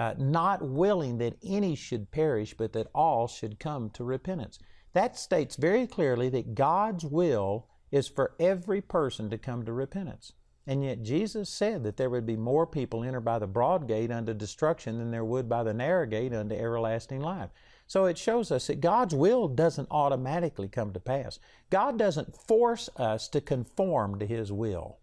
uh, 0.00 0.14
not 0.16 0.62
willing 0.62 1.18
that 1.18 1.36
any 1.44 1.74
should 1.74 2.10
perish, 2.10 2.54
but 2.56 2.72
that 2.72 2.88
all 2.94 3.28
should 3.28 3.60
come 3.60 3.90
to 3.90 4.02
repentance. 4.02 4.58
That 4.94 5.18
states 5.18 5.56
very 5.56 5.86
clearly 5.86 6.30
that 6.30 6.54
God's 6.54 7.04
will 7.04 7.68
is 7.92 8.08
for 8.08 8.32
every 8.40 8.80
person 8.80 9.28
to 9.28 9.36
come 9.36 9.62
to 9.66 9.74
repentance. 9.74 10.32
And 10.66 10.82
yet 10.82 11.02
Jesus 11.02 11.50
said 11.50 11.84
that 11.84 11.98
there 11.98 12.08
would 12.08 12.24
be 12.24 12.36
more 12.36 12.66
people 12.66 13.04
enter 13.04 13.20
by 13.20 13.38
the 13.38 13.46
broad 13.46 13.86
gate 13.86 14.10
unto 14.10 14.32
destruction 14.32 14.96
than 14.96 15.10
there 15.10 15.24
would 15.24 15.50
by 15.50 15.62
the 15.64 15.74
narrow 15.74 16.06
gate 16.06 16.32
unto 16.32 16.54
everlasting 16.54 17.20
life. 17.20 17.50
So 17.86 18.06
it 18.06 18.16
shows 18.16 18.50
us 18.50 18.68
that 18.68 18.80
God's 18.80 19.14
will 19.14 19.48
doesn't 19.48 19.88
automatically 19.90 20.68
come 20.68 20.94
to 20.94 21.00
pass. 21.00 21.38
God 21.68 21.98
doesn't 21.98 22.34
force 22.34 22.88
us 22.96 23.28
to 23.28 23.42
conform 23.42 24.18
to 24.18 24.26
His 24.26 24.50
will. 24.50 24.96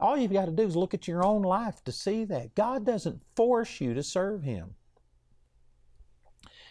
All 0.00 0.16
you've 0.16 0.32
got 0.32 0.46
to 0.46 0.52
do 0.52 0.62
is 0.62 0.76
look 0.76 0.94
at 0.94 1.08
your 1.08 1.24
own 1.24 1.42
life 1.42 1.82
to 1.84 1.92
see 1.92 2.24
that. 2.26 2.54
God 2.54 2.86
doesn't 2.86 3.22
force 3.34 3.80
you 3.80 3.94
to 3.94 4.02
serve 4.02 4.42
Him. 4.42 4.74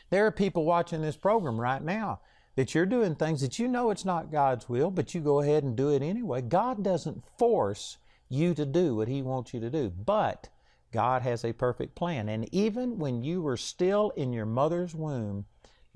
There 0.10 0.26
are 0.26 0.32
people 0.32 0.64
watching 0.64 1.02
this 1.02 1.18
program 1.18 1.60
right 1.60 1.84
now 1.84 2.22
that 2.56 2.74
you're 2.74 2.86
doing 2.86 3.16
things 3.16 3.42
that 3.42 3.60
you 3.60 3.68
know 3.68 3.92
it's 3.92 4.06
not 4.06 4.32
God's 4.32 4.70
will, 4.70 4.90
but 4.90 5.14
you 5.14 5.22
go 5.22 5.42
ahead 5.42 5.64
and 5.64 5.76
do 5.76 5.90
it 5.90 6.02
anyway. 6.02 6.42
God 6.42 6.84
doesn't 6.84 7.24
force 7.38 7.98
you 8.30 8.54
to 8.54 8.66
do 8.66 8.96
what 8.96 9.10
He 9.10 9.22
wants 9.22 9.54
you 9.54 9.60
to 9.60 9.70
do, 9.70 9.90
but 9.90 10.50
God 10.92 11.22
has 11.22 11.44
a 11.44 11.54
perfect 11.54 11.96
plan. 11.96 12.30
And 12.30 12.48
even 12.54 12.98
when 12.98 13.22
you 13.22 13.42
were 13.42 13.58
still 13.58 14.12
in 14.12 14.32
your 14.32 14.46
mother's 14.46 14.96
womb, 14.96 15.46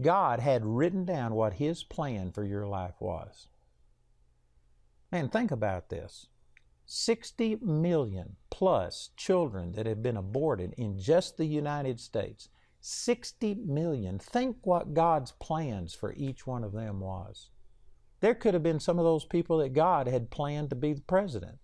God 0.02 0.40
had 0.40 0.66
written 0.66 1.06
down 1.06 1.34
what 1.34 1.54
His 1.54 1.84
plan 1.84 2.32
for 2.32 2.44
your 2.44 2.68
life 2.68 2.96
was. 3.00 3.48
Man, 5.12 5.30
think 5.30 5.52
about 5.52 5.90
this 5.90 6.28
60 6.94 7.60
million 7.62 8.36
plus 8.50 9.12
children 9.16 9.72
that 9.72 9.86
have 9.86 10.04
been 10.04 10.18
aborted 10.18 10.74
in 10.78 11.00
just 11.00 11.38
the 11.38 11.46
United 11.46 12.02
States. 12.02 12.50
60 12.82 13.56
million. 13.66 14.20
Think 14.20 14.58
what 14.64 14.94
God's 14.94 15.32
plans 15.32 15.94
for 15.94 16.14
each 16.18 16.46
one 16.46 16.66
of 16.66 16.74
them 16.74 17.00
was. 17.00 17.50
There 18.20 18.36
could 18.36 18.54
have 18.54 18.62
been 18.62 18.82
some 18.82 19.00
of 19.00 19.06
those 19.06 19.24
people 19.24 19.60
that 19.60 19.72
God 19.72 20.06
had 20.06 20.32
planned 20.32 20.70
to 20.72 20.76
be 20.76 20.92
the 20.92 21.02
president, 21.02 21.60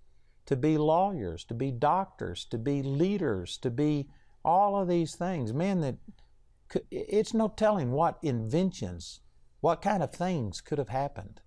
to 0.46 0.56
be 0.56 0.78
lawyers, 0.78 1.44
to 1.46 1.54
be 1.54 1.72
doctors, 1.72 2.46
to 2.46 2.58
be 2.58 2.82
leaders, 2.82 3.58
to 3.58 3.70
be 3.70 4.08
all 4.46 4.80
of 4.80 4.88
these 4.88 5.16
things. 5.16 5.52
Men 5.52 5.82
that 5.82 5.98
could, 6.70 6.86
it's 6.90 7.34
no 7.34 7.50
telling 7.50 7.92
what 7.92 8.18
inventions, 8.22 9.20
what 9.60 9.82
kind 9.82 10.02
of 10.02 10.14
things 10.14 10.62
could 10.62 10.78
have 10.78 10.88
happened. 10.88 11.42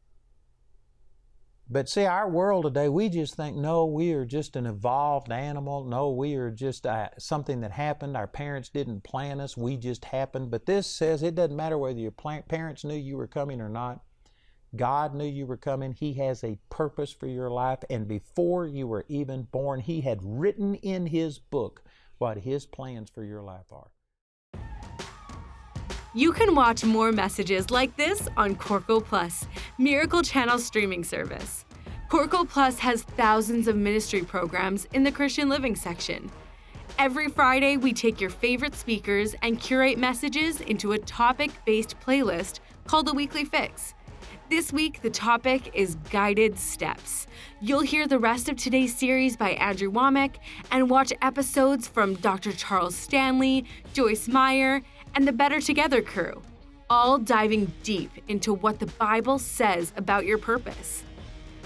But 1.72 1.88
see, 1.88 2.04
our 2.04 2.28
world 2.28 2.64
today, 2.64 2.88
we 2.88 3.08
just 3.08 3.36
think, 3.36 3.56
no, 3.56 3.86
we 3.86 4.12
are 4.12 4.24
just 4.24 4.56
an 4.56 4.66
evolved 4.66 5.30
animal. 5.30 5.84
No, 5.84 6.10
we 6.10 6.34
are 6.34 6.50
just 6.50 6.84
uh, 6.84 7.10
something 7.16 7.60
that 7.60 7.70
happened. 7.70 8.16
Our 8.16 8.26
parents 8.26 8.70
didn't 8.70 9.04
plan 9.04 9.40
us. 9.40 9.56
We 9.56 9.76
just 9.76 10.04
happened. 10.06 10.50
But 10.50 10.66
this 10.66 10.88
says 10.88 11.22
it 11.22 11.36
doesn't 11.36 11.56
matter 11.56 11.78
whether 11.78 12.00
your 12.00 12.10
parents 12.10 12.82
knew 12.82 12.96
you 12.96 13.16
were 13.16 13.28
coming 13.28 13.60
or 13.60 13.68
not. 13.68 14.00
God 14.74 15.14
knew 15.14 15.24
you 15.24 15.46
were 15.46 15.56
coming. 15.56 15.92
He 15.92 16.14
has 16.14 16.42
a 16.42 16.58
purpose 16.70 17.12
for 17.12 17.28
your 17.28 17.50
life. 17.52 17.84
And 17.88 18.08
before 18.08 18.66
you 18.66 18.88
were 18.88 19.04
even 19.08 19.44
born, 19.44 19.78
He 19.78 20.00
had 20.00 20.18
written 20.22 20.74
in 20.74 21.06
His 21.06 21.38
book 21.38 21.84
what 22.18 22.38
His 22.38 22.66
plans 22.66 23.10
for 23.10 23.22
your 23.22 23.42
life 23.42 23.70
are. 23.70 23.92
You 26.12 26.32
can 26.32 26.56
watch 26.56 26.82
more 26.84 27.12
messages 27.12 27.70
like 27.70 27.96
this 27.96 28.26
on 28.36 28.56
Corco 28.56 29.04
Plus, 29.04 29.46
Miracle 29.78 30.22
Channel 30.22 30.58
streaming 30.58 31.04
service. 31.04 31.64
Corco 32.10 32.48
Plus 32.48 32.80
has 32.80 33.04
thousands 33.04 33.68
of 33.68 33.76
ministry 33.76 34.22
programs 34.22 34.86
in 34.92 35.04
the 35.04 35.12
Christian 35.12 35.48
Living 35.48 35.76
section. 35.76 36.28
Every 36.98 37.28
Friday, 37.28 37.76
we 37.76 37.92
take 37.92 38.20
your 38.20 38.28
favorite 38.28 38.74
speakers 38.74 39.36
and 39.42 39.60
curate 39.60 39.98
messages 39.98 40.60
into 40.60 40.90
a 40.92 40.98
topic 40.98 41.52
based 41.64 41.94
playlist 42.04 42.58
called 42.88 43.06
the 43.06 43.14
Weekly 43.14 43.44
Fix. 43.44 43.94
This 44.50 44.72
week, 44.72 45.02
the 45.02 45.10
topic 45.10 45.70
is 45.74 45.94
guided 46.10 46.58
steps. 46.58 47.28
You'll 47.60 47.82
hear 47.82 48.08
the 48.08 48.18
rest 48.18 48.48
of 48.48 48.56
today's 48.56 48.92
series 48.96 49.36
by 49.36 49.50
Andrew 49.50 49.92
Wommack 49.92 50.38
and 50.72 50.90
watch 50.90 51.12
episodes 51.22 51.86
from 51.86 52.14
Dr. 52.16 52.50
Charles 52.50 52.96
Stanley, 52.96 53.64
Joyce 53.92 54.26
Meyer, 54.26 54.82
and 55.14 55.26
the 55.26 55.32
Better 55.32 55.60
Together 55.60 56.02
crew, 56.02 56.42
all 56.88 57.18
diving 57.18 57.72
deep 57.82 58.10
into 58.28 58.52
what 58.52 58.78
the 58.78 58.86
Bible 58.86 59.38
says 59.38 59.92
about 59.96 60.26
your 60.26 60.38
purpose. 60.38 61.04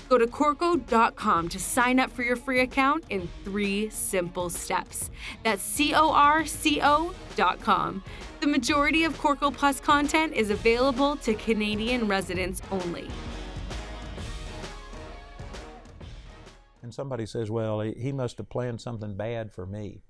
Go 0.08 0.18
to 0.18 0.26
Corco.com 0.26 1.48
to 1.48 1.58
sign 1.58 1.98
up 1.98 2.10
for 2.10 2.22
your 2.22 2.36
free 2.36 2.60
account 2.60 3.04
in 3.08 3.28
three 3.42 3.88
simple 3.88 4.50
steps. 4.50 5.10
That's 5.42 5.62
C 5.62 5.94
O 5.94 6.10
R 6.12 6.44
C 6.44 6.80
O.com. 6.82 8.04
The 8.40 8.46
majority 8.46 9.04
of 9.04 9.18
Corco 9.18 9.52
Plus 9.52 9.80
content 9.80 10.34
is 10.34 10.50
available 10.50 11.16
to 11.16 11.34
Canadian 11.34 12.06
residents 12.06 12.60
only. 12.70 13.08
And 16.82 16.92
somebody 16.92 17.24
says, 17.24 17.50
well, 17.50 17.80
he 17.80 18.12
must 18.12 18.36
have 18.36 18.50
planned 18.50 18.82
something 18.82 19.16
bad 19.16 19.50
for 19.50 19.64
me 19.64 20.02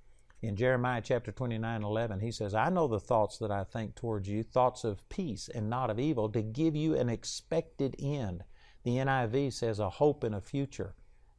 in 0.46 0.56
Jeremiah 0.56 1.00
chapter 1.02 1.32
29 1.32 1.82
11, 1.82 2.20
he 2.20 2.30
says, 2.30 2.54
I 2.54 2.68
know 2.68 2.86
the 2.86 3.00
thoughts 3.00 3.38
that 3.38 3.50
I 3.50 3.64
think 3.64 3.94
towards 3.94 4.28
you, 4.28 4.42
thoughts 4.42 4.84
of 4.84 5.08
peace 5.08 5.48
and 5.48 5.70
not 5.70 5.90
of 5.90 5.98
evil, 5.98 6.28
to 6.30 6.42
give 6.42 6.76
you 6.76 6.94
an 6.96 7.08
expected 7.08 7.96
end. 7.98 8.44
The 8.82 8.96
NIV 8.96 9.54
says 9.54 9.78
a 9.78 9.88
hope 9.88 10.22
and 10.22 10.34
a 10.34 10.40
future. 10.40 10.94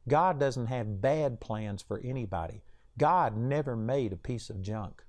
God 0.08 0.40
doesn't 0.40 0.66
have 0.66 1.00
bad 1.00 1.40
plans 1.40 1.82
for 1.82 2.00
anybody. 2.00 2.62
God 2.98 3.36
never 3.36 3.76
made 3.76 4.12
a 4.12 4.16
piece 4.16 4.50
of 4.50 4.62
junk. 4.62 5.04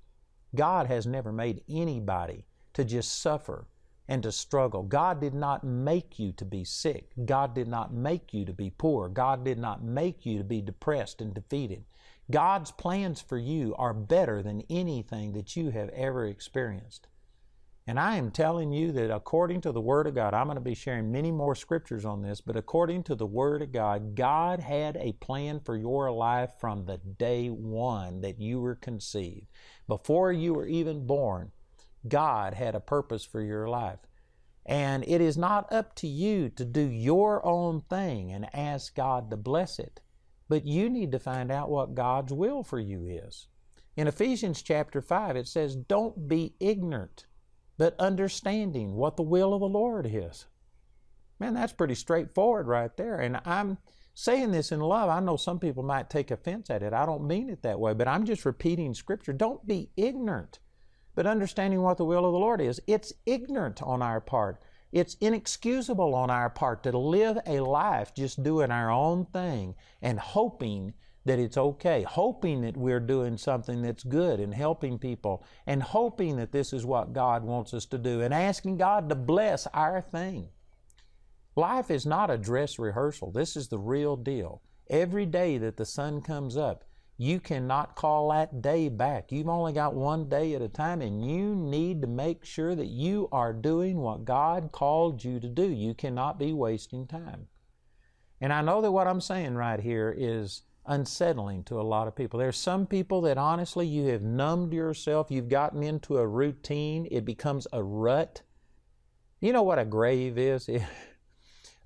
God 0.54 0.86
has 0.86 1.06
never 1.06 1.32
made 1.32 1.62
anybody 1.68 2.46
to 2.74 2.84
just 2.84 3.20
suffer 3.20 3.66
and 4.08 4.22
to 4.22 4.32
struggle. 4.32 4.82
God 4.82 5.20
did 5.20 5.34
not 5.34 5.64
make 5.64 6.18
you 6.18 6.32
to 6.32 6.44
be 6.44 6.64
sick. 6.64 7.10
God 7.24 7.54
did 7.54 7.68
not 7.68 7.92
make 7.92 8.32
you 8.32 8.44
to 8.46 8.52
be 8.52 8.70
poor. 8.70 9.08
God 9.08 9.44
did 9.44 9.58
not 9.58 9.82
make 9.82 10.24
you 10.24 10.38
to 10.38 10.44
be 10.44 10.62
depressed 10.62 11.20
and 11.20 11.34
defeated. 11.34 11.84
God's 12.30 12.70
plans 12.70 13.20
for 13.20 13.38
you 13.38 13.74
are 13.76 13.94
better 13.94 14.42
than 14.42 14.62
anything 14.68 15.32
that 15.32 15.56
you 15.56 15.70
have 15.70 15.88
ever 15.90 16.26
experienced. 16.26 17.08
And 17.86 17.98
I 17.98 18.16
am 18.16 18.30
telling 18.30 18.70
you 18.70 18.92
that 18.92 19.10
according 19.10 19.62
to 19.62 19.72
the 19.72 19.80
Word 19.80 20.06
of 20.06 20.14
God, 20.14 20.34
I'm 20.34 20.44
going 20.44 20.56
to 20.56 20.60
be 20.60 20.74
sharing 20.74 21.10
many 21.10 21.32
more 21.32 21.54
scriptures 21.54 22.04
on 22.04 22.20
this, 22.20 22.42
but 22.42 22.54
according 22.54 23.04
to 23.04 23.14
the 23.14 23.24
Word 23.24 23.62
of 23.62 23.72
God, 23.72 24.14
God 24.14 24.60
had 24.60 24.98
a 24.98 25.12
plan 25.12 25.60
for 25.60 25.74
your 25.74 26.12
life 26.12 26.50
from 26.60 26.84
the 26.84 26.98
day 26.98 27.48
one 27.48 28.20
that 28.20 28.38
you 28.38 28.60
were 28.60 28.74
conceived. 28.74 29.46
Before 29.86 30.30
you 30.30 30.52
were 30.52 30.66
even 30.66 31.06
born, 31.06 31.52
God 32.06 32.52
had 32.52 32.74
a 32.74 32.80
purpose 32.80 33.24
for 33.24 33.40
your 33.40 33.70
life. 33.70 34.00
And 34.66 35.02
it 35.08 35.22
is 35.22 35.38
not 35.38 35.72
up 35.72 35.94
to 35.96 36.06
you 36.06 36.50
to 36.50 36.66
do 36.66 36.82
your 36.82 37.44
own 37.46 37.84
thing 37.88 38.30
and 38.30 38.54
ask 38.54 38.94
God 38.94 39.30
to 39.30 39.38
bless 39.38 39.78
it. 39.78 40.02
But 40.48 40.66
you 40.66 40.88
need 40.88 41.12
to 41.12 41.18
find 41.18 41.50
out 41.50 41.70
what 41.70 41.94
God's 41.94 42.32
will 42.32 42.62
for 42.62 42.78
you 42.80 43.04
is. 43.04 43.48
In 43.96 44.06
Ephesians 44.06 44.62
chapter 44.62 45.02
5, 45.02 45.36
it 45.36 45.48
says, 45.48 45.76
Don't 45.76 46.28
be 46.28 46.54
ignorant, 46.60 47.26
but 47.76 47.98
understanding 47.98 48.94
what 48.94 49.16
the 49.16 49.22
will 49.22 49.52
of 49.52 49.60
the 49.60 49.66
Lord 49.66 50.06
is. 50.10 50.46
Man, 51.40 51.54
that's 51.54 51.72
pretty 51.72 51.94
straightforward 51.94 52.66
right 52.66 52.96
there. 52.96 53.20
And 53.20 53.40
I'm 53.44 53.78
saying 54.14 54.50
this 54.50 54.72
in 54.72 54.80
love. 54.80 55.08
I 55.08 55.20
know 55.20 55.36
some 55.36 55.60
people 55.60 55.82
might 55.82 56.10
take 56.10 56.30
offense 56.30 56.70
at 56.70 56.82
it. 56.82 56.92
I 56.92 57.06
don't 57.06 57.26
mean 57.26 57.50
it 57.50 57.62
that 57.62 57.78
way, 57.78 57.94
but 57.94 58.08
I'm 58.08 58.24
just 58.24 58.44
repeating 58.44 58.94
Scripture. 58.94 59.32
Don't 59.32 59.66
be 59.66 59.90
ignorant, 59.96 60.58
but 61.14 61.26
understanding 61.26 61.82
what 61.82 61.98
the 61.98 62.04
will 62.04 62.24
of 62.26 62.32
the 62.32 62.38
Lord 62.38 62.60
is. 62.60 62.80
It's 62.86 63.12
ignorant 63.26 63.82
on 63.82 64.02
our 64.02 64.20
part 64.20 64.60
it's 64.92 65.16
inexcusable 65.20 66.14
on 66.14 66.30
our 66.30 66.50
part 66.50 66.82
to 66.84 66.96
live 66.96 67.38
a 67.46 67.60
life 67.60 68.14
just 68.14 68.42
doing 68.42 68.70
our 68.70 68.90
own 68.90 69.26
thing 69.26 69.74
and 70.00 70.18
hoping 70.18 70.94
that 71.24 71.38
it's 71.38 71.58
okay, 71.58 72.02
hoping 72.02 72.62
that 72.62 72.76
we're 72.76 73.00
doing 73.00 73.36
something 73.36 73.82
that's 73.82 74.02
good 74.02 74.40
and 74.40 74.54
helping 74.54 74.98
people, 74.98 75.44
and 75.66 75.82
hoping 75.82 76.36
that 76.36 76.52
this 76.52 76.72
is 76.72 76.86
what 76.86 77.12
God 77.12 77.44
wants 77.44 77.74
us 77.74 77.84
to 77.86 77.98
do, 77.98 78.22
and 78.22 78.32
asking 78.32 78.78
God 78.78 79.08
to 79.10 79.14
bless 79.14 79.66
our 79.68 80.00
thing. 80.00 80.48
Life 81.54 81.90
is 81.90 82.06
not 82.06 82.30
a 82.30 82.38
dress 82.38 82.78
rehearsal. 82.78 83.30
This 83.30 83.56
is 83.56 83.68
the 83.68 83.78
real 83.78 84.16
deal. 84.16 84.62
Every 84.88 85.26
day 85.26 85.58
that 85.58 85.76
the 85.76 85.84
sun 85.84 86.22
comes 86.22 86.56
up, 86.56 86.84
you 87.20 87.40
cannot 87.40 87.96
call 87.96 88.30
that 88.30 88.62
day 88.62 88.88
back. 88.88 89.32
You've 89.32 89.48
only 89.48 89.72
got 89.72 89.92
one 89.92 90.28
day 90.28 90.54
at 90.54 90.62
a 90.62 90.68
time, 90.68 91.02
and 91.02 91.28
you 91.28 91.52
need 91.56 92.00
to 92.02 92.06
make 92.06 92.44
sure 92.44 92.76
that 92.76 92.86
you 92.86 93.28
are 93.32 93.52
doing 93.52 93.98
what 93.98 94.24
God 94.24 94.70
called 94.70 95.24
you 95.24 95.40
to 95.40 95.48
do. 95.48 95.68
You 95.68 95.94
cannot 95.94 96.38
be 96.38 96.52
wasting 96.52 97.08
time. 97.08 97.48
And 98.40 98.52
I 98.52 98.62
know 98.62 98.80
that 98.82 98.92
what 98.92 99.08
I'm 99.08 99.20
saying 99.20 99.54
right 99.56 99.80
here 99.80 100.14
is 100.16 100.62
unsettling 100.86 101.64
to 101.64 101.80
a 101.80 101.82
lot 101.82 102.06
of 102.06 102.14
people. 102.14 102.38
There's 102.38 102.56
some 102.56 102.86
people 102.86 103.20
that 103.22 103.36
honestly 103.36 103.84
you 103.84 104.06
have 104.06 104.22
numbed 104.22 104.72
yourself, 104.72 105.26
you've 105.28 105.48
gotten 105.48 105.82
into 105.82 106.18
a 106.18 106.26
routine, 106.26 107.08
it 107.10 107.24
becomes 107.24 107.66
a 107.72 107.82
rut. 107.82 108.42
You 109.40 109.52
know 109.52 109.64
what 109.64 109.80
a 109.80 109.84
grave 109.84 110.38
is? 110.38 110.70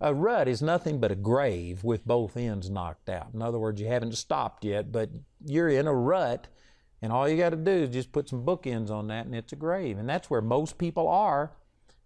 a 0.03 0.13
rut 0.13 0.49
is 0.49 0.61
nothing 0.61 1.01
but 1.01 1.13
a 1.13 1.17
grave 1.17 1.85
with 1.85 2.07
both 2.07 2.37
ends 2.37 2.69
knocked 2.69 3.09
out. 3.09 3.29
In 3.33 3.41
other 3.41 3.59
words, 3.59 3.81
you 3.81 3.87
haven't 3.87 4.17
stopped 4.17 4.65
yet, 4.65 4.93
but 4.93 5.11
you're 5.45 5.69
in 5.69 5.87
a 5.87 5.95
rut, 5.95 6.49
and 7.01 7.13
all 7.13 7.29
you 7.29 7.37
got 7.37 7.51
to 7.51 7.57
do 7.57 7.71
is 7.71 7.91
just 7.91 8.13
put 8.13 8.29
some 8.29 8.45
bookends 8.45 8.91
on 8.91 9.07
that, 9.09 9.27
and 9.27 9.35
it's 9.35 9.53
a 9.53 9.57
grave. 9.57 9.99
And 9.99 10.09
that's 10.09 10.29
where 10.29 10.43
most 10.43 10.77
people 10.77 11.09
are 11.09 11.53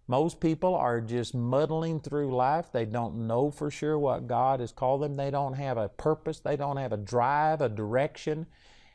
most 0.07 0.39
people 0.39 0.73
are 0.73 1.01
just 1.01 1.35
muddling 1.35 1.99
through 1.99 2.33
life. 2.33 2.71
They 2.71 2.85
don't 2.85 3.27
know 3.27 3.51
for 3.51 3.69
sure 3.69 3.99
what 3.99 4.27
God 4.27 4.61
has 4.61 4.71
called 4.71 5.01
them. 5.01 5.15
They 5.15 5.29
don't 5.29 5.53
have 5.53 5.77
a 5.77 5.89
purpose. 5.89 6.39
They 6.39 6.55
don't 6.55 6.77
have 6.77 6.93
a 6.93 6.97
drive, 6.97 7.59
a 7.59 7.67
direction. 7.67 8.47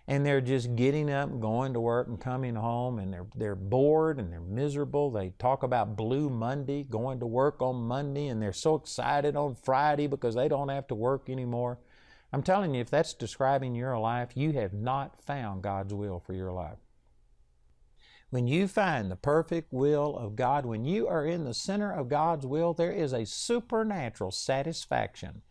And 0.08 0.26
they're 0.26 0.40
just 0.40 0.74
getting 0.74 1.10
up, 1.10 1.40
going 1.40 1.74
to 1.74 1.80
work, 1.80 2.08
and 2.08 2.20
coming 2.20 2.56
home, 2.56 2.98
and 2.98 3.12
they're, 3.12 3.26
they're 3.36 3.54
bored 3.54 4.18
and 4.18 4.32
they're 4.32 4.40
miserable. 4.40 5.10
They 5.10 5.30
talk 5.38 5.62
about 5.62 5.96
Blue 5.96 6.28
Monday, 6.28 6.82
going 6.82 7.20
to 7.20 7.26
work 7.26 7.62
on 7.62 7.76
Monday, 7.76 8.26
and 8.26 8.42
they're 8.42 8.52
so 8.52 8.74
excited 8.74 9.36
on 9.36 9.54
Friday 9.54 10.08
because 10.08 10.34
they 10.34 10.48
don't 10.48 10.70
have 10.70 10.88
to 10.88 10.96
work 10.96 11.30
anymore. 11.30 11.78
I'm 12.32 12.42
telling 12.42 12.74
you, 12.74 12.80
if 12.80 12.90
that's 12.90 13.14
describing 13.14 13.74
your 13.74 13.96
life, 13.98 14.30
you 14.34 14.52
have 14.52 14.72
not 14.72 15.22
found 15.22 15.62
God's 15.62 15.94
will 15.94 16.18
for 16.18 16.32
your 16.32 16.52
life. 16.52 16.78
When 18.30 18.46
you 18.46 18.66
find 18.66 19.10
the 19.10 19.16
perfect 19.16 19.72
will 19.74 20.16
of 20.16 20.36
God, 20.36 20.64
when 20.64 20.86
you 20.86 21.06
are 21.06 21.26
in 21.26 21.44
the 21.44 21.52
center 21.52 21.92
of 21.92 22.08
God's 22.08 22.46
will, 22.46 22.72
there 22.72 22.90
is 22.90 23.12
a 23.12 23.26
supernatural 23.26 24.30
satisfaction 24.30 25.42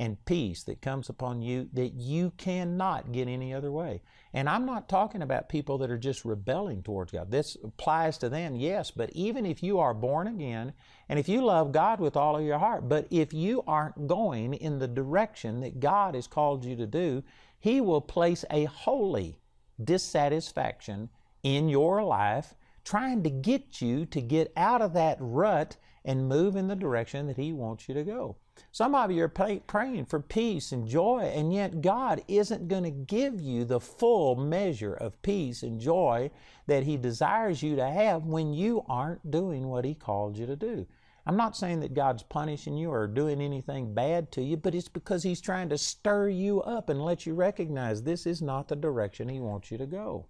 and 0.00 0.24
peace 0.24 0.62
that 0.62 0.80
comes 0.80 1.10
upon 1.10 1.42
you 1.42 1.68
that 1.74 1.92
you 1.92 2.32
cannot 2.38 3.12
get 3.12 3.28
any 3.28 3.52
other 3.52 3.70
way. 3.70 4.00
And 4.32 4.48
I'm 4.48 4.64
not 4.64 4.88
talking 4.88 5.20
about 5.20 5.50
people 5.50 5.76
that 5.76 5.90
are 5.90 5.98
just 5.98 6.24
rebelling 6.24 6.82
towards 6.82 7.12
God. 7.12 7.30
This 7.30 7.54
applies 7.62 8.16
to 8.18 8.30
them, 8.30 8.56
yes, 8.56 8.90
but 8.90 9.10
even 9.12 9.44
if 9.44 9.62
you 9.62 9.78
are 9.78 9.92
born 9.92 10.26
again 10.26 10.72
and 11.10 11.18
if 11.18 11.28
you 11.28 11.44
love 11.44 11.72
God 11.72 12.00
with 12.00 12.16
all 12.16 12.34
of 12.34 12.42
your 12.42 12.58
heart, 12.58 12.88
but 12.88 13.08
if 13.10 13.34
you 13.34 13.62
aren't 13.66 14.06
going 14.06 14.54
in 14.54 14.78
the 14.78 14.88
direction 14.88 15.60
that 15.60 15.80
God 15.80 16.14
has 16.14 16.26
called 16.26 16.64
you 16.64 16.76
to 16.76 16.86
do, 16.86 17.22
He 17.58 17.82
will 17.82 18.00
place 18.00 18.42
a 18.50 18.64
holy 18.64 19.38
dissatisfaction 19.84 21.10
in 21.42 21.68
your 21.68 22.02
life 22.02 22.54
trying 22.84 23.22
to 23.24 23.30
get 23.30 23.82
you 23.82 24.06
to 24.06 24.22
get 24.22 24.50
out 24.56 24.80
of 24.80 24.94
that 24.94 25.18
rut 25.20 25.76
and 26.06 26.26
move 26.26 26.56
in 26.56 26.68
the 26.68 26.74
direction 26.74 27.26
that 27.26 27.36
He 27.36 27.52
wants 27.52 27.86
you 27.86 27.94
to 27.94 28.02
go. 28.02 28.38
Some 28.72 28.94
of 28.94 29.10
you 29.10 29.24
are 29.24 29.28
pray, 29.28 29.62
praying 29.66 30.06
for 30.06 30.20
peace 30.20 30.72
and 30.72 30.86
joy, 30.86 31.32
and 31.34 31.52
yet 31.52 31.80
God 31.80 32.22
isn't 32.28 32.68
going 32.68 32.84
to 32.84 32.90
give 32.90 33.40
you 33.40 33.64
the 33.64 33.80
full 33.80 34.36
measure 34.36 34.94
of 34.94 35.20
peace 35.22 35.62
and 35.62 35.80
joy 35.80 36.30
that 36.66 36.84
He 36.84 36.96
desires 36.96 37.62
you 37.62 37.76
to 37.76 37.88
have 37.88 38.24
when 38.24 38.52
you 38.52 38.84
aren't 38.88 39.30
doing 39.30 39.68
what 39.68 39.84
He 39.84 39.94
called 39.94 40.36
you 40.36 40.46
to 40.46 40.56
do. 40.56 40.86
I'm 41.26 41.36
not 41.36 41.56
saying 41.56 41.80
that 41.80 41.94
God's 41.94 42.22
punishing 42.22 42.76
you 42.76 42.90
or 42.90 43.06
doing 43.06 43.40
anything 43.40 43.94
bad 43.94 44.32
to 44.32 44.42
you, 44.42 44.56
but 44.56 44.74
it's 44.74 44.88
because 44.88 45.22
He's 45.22 45.40
trying 45.40 45.68
to 45.68 45.78
stir 45.78 46.28
you 46.28 46.62
up 46.62 46.88
and 46.88 47.04
let 47.04 47.26
you 47.26 47.34
recognize 47.34 48.02
this 48.02 48.26
is 48.26 48.40
not 48.40 48.68
the 48.68 48.76
direction 48.76 49.28
He 49.28 49.40
wants 49.40 49.70
you 49.70 49.78
to 49.78 49.86
go. 49.86 50.26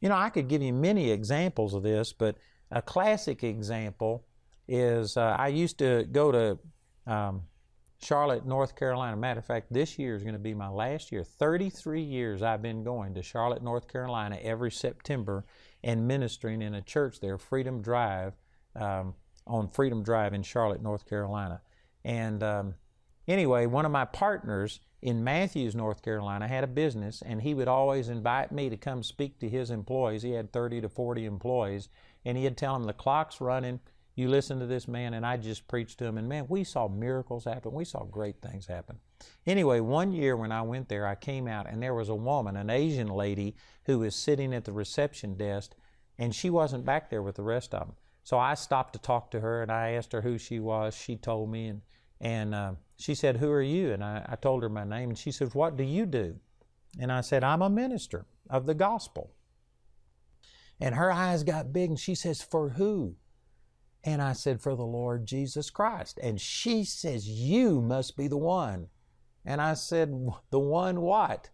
You 0.00 0.08
know, 0.08 0.16
I 0.16 0.30
could 0.30 0.48
give 0.48 0.62
you 0.62 0.72
many 0.72 1.10
examples 1.10 1.74
of 1.74 1.82
this, 1.82 2.12
but 2.12 2.36
a 2.70 2.80
classic 2.80 3.44
example 3.44 4.24
is 4.66 5.16
uh, 5.16 5.36
I 5.38 5.48
used 5.48 5.78
to 5.78 6.04
go 6.10 6.30
to 6.32 6.58
um, 7.10 7.42
Charlotte, 8.02 8.46
North 8.46 8.76
Carolina. 8.76 9.16
Matter 9.16 9.40
of 9.40 9.44
fact, 9.44 9.72
this 9.72 9.98
year 9.98 10.14
is 10.14 10.22
going 10.22 10.34
to 10.34 10.38
be 10.38 10.54
my 10.54 10.68
last 10.68 11.12
year. 11.12 11.22
33 11.22 12.00
years 12.00 12.40
I've 12.40 12.62
been 12.62 12.82
going 12.82 13.14
to 13.14 13.22
Charlotte, 13.22 13.62
North 13.62 13.88
Carolina 13.88 14.38
every 14.42 14.70
September 14.70 15.44
and 15.82 16.08
ministering 16.08 16.62
in 16.62 16.74
a 16.74 16.82
church 16.82 17.20
there, 17.20 17.36
Freedom 17.36 17.82
Drive, 17.82 18.34
um, 18.76 19.14
on 19.46 19.68
Freedom 19.68 20.02
Drive 20.02 20.32
in 20.32 20.42
Charlotte, 20.42 20.82
North 20.82 21.06
Carolina. 21.06 21.60
And 22.04 22.42
um, 22.42 22.74
anyway, 23.28 23.66
one 23.66 23.84
of 23.84 23.92
my 23.92 24.04
partners, 24.04 24.80
in 25.02 25.24
Matthews, 25.24 25.74
North 25.74 26.02
Carolina, 26.02 26.46
had 26.46 26.62
a 26.62 26.68
business, 26.68 27.22
and 27.24 27.40
he 27.40 27.54
would 27.54 27.68
always 27.68 28.08
invite 28.08 28.52
me 28.52 28.68
to 28.68 28.76
come 28.76 29.02
speak 29.02 29.38
to 29.40 29.48
his 29.48 29.70
employees. 29.70 30.22
He 30.22 30.32
had 30.32 30.52
30 30.52 30.82
to 30.82 30.88
40 30.88 31.24
employees, 31.24 31.88
and 32.24 32.36
he'd 32.36 32.56
tell 32.56 32.74
them 32.74 32.84
the 32.84 32.92
clock's 32.92 33.40
running. 33.40 33.80
You 34.20 34.28
listen 34.28 34.58
to 34.60 34.66
this 34.66 34.86
man, 34.86 35.14
and 35.14 35.24
I 35.24 35.36
just 35.36 35.66
preached 35.66 35.98
to 35.98 36.04
him, 36.04 36.18
and 36.18 36.28
man, 36.28 36.46
we 36.48 36.62
saw 36.62 36.88
miracles 36.88 37.44
happen. 37.44 37.72
We 37.72 37.84
saw 37.84 38.04
great 38.04 38.40
things 38.40 38.66
happen. 38.66 38.98
Anyway, 39.46 39.80
one 39.80 40.12
year 40.12 40.36
when 40.36 40.52
I 40.52 40.62
went 40.62 40.88
there, 40.88 41.06
I 41.06 41.14
came 41.14 41.48
out, 41.48 41.66
and 41.68 41.82
there 41.82 41.94
was 41.94 42.08
a 42.08 42.14
woman, 42.14 42.56
an 42.56 42.70
Asian 42.70 43.08
lady, 43.08 43.56
who 43.86 44.00
was 44.00 44.14
sitting 44.14 44.54
at 44.54 44.64
the 44.64 44.72
reception 44.72 45.36
desk, 45.36 45.74
and 46.18 46.34
she 46.34 46.50
wasn't 46.50 46.84
back 46.84 47.10
there 47.10 47.22
with 47.22 47.36
the 47.36 47.42
rest 47.42 47.74
of 47.74 47.86
them. 47.86 47.96
So 48.22 48.38
I 48.38 48.54
stopped 48.54 48.92
to 48.92 48.98
talk 48.98 49.30
to 49.30 49.40
her, 49.40 49.62
and 49.62 49.72
I 49.72 49.92
asked 49.92 50.12
her 50.12 50.20
who 50.20 50.38
she 50.38 50.60
was. 50.60 50.94
She 50.94 51.16
told 51.16 51.50
me, 51.50 51.68
and 51.68 51.80
and 52.20 52.54
uh, 52.54 52.72
she 52.98 53.14
said, 53.14 53.38
Who 53.38 53.50
are 53.50 53.62
you? 53.62 53.92
And 53.92 54.04
I, 54.04 54.24
I 54.28 54.36
told 54.36 54.62
her 54.62 54.68
my 54.68 54.84
name. 54.84 55.10
And 55.10 55.18
she 55.18 55.32
said, 55.32 55.54
What 55.54 55.76
do 55.76 55.84
you 55.84 56.04
do? 56.04 56.36
And 56.98 57.10
I 57.10 57.22
said, 57.22 57.42
I'm 57.42 57.62
a 57.62 57.70
minister 57.70 58.26
of 58.48 58.66
the 58.66 58.74
gospel. 58.74 59.32
And 60.80 60.94
her 60.94 61.10
eyes 61.10 61.42
got 61.42 61.72
big 61.72 61.90
and 61.90 61.98
she 61.98 62.14
says, 62.14 62.42
For 62.42 62.70
who? 62.70 63.16
And 64.02 64.22
I 64.22 64.32
said, 64.32 64.60
For 64.60 64.74
the 64.74 64.84
Lord 64.84 65.26
Jesus 65.26 65.70
Christ. 65.70 66.18
And 66.22 66.40
she 66.40 66.84
says, 66.84 67.28
You 67.28 67.80
must 67.80 68.16
be 68.16 68.28
the 68.28 68.36
one. 68.36 68.88
And 69.44 69.60
I 69.60 69.74
said, 69.74 70.10
The 70.50 70.58
one 70.58 71.00
what? 71.00 71.50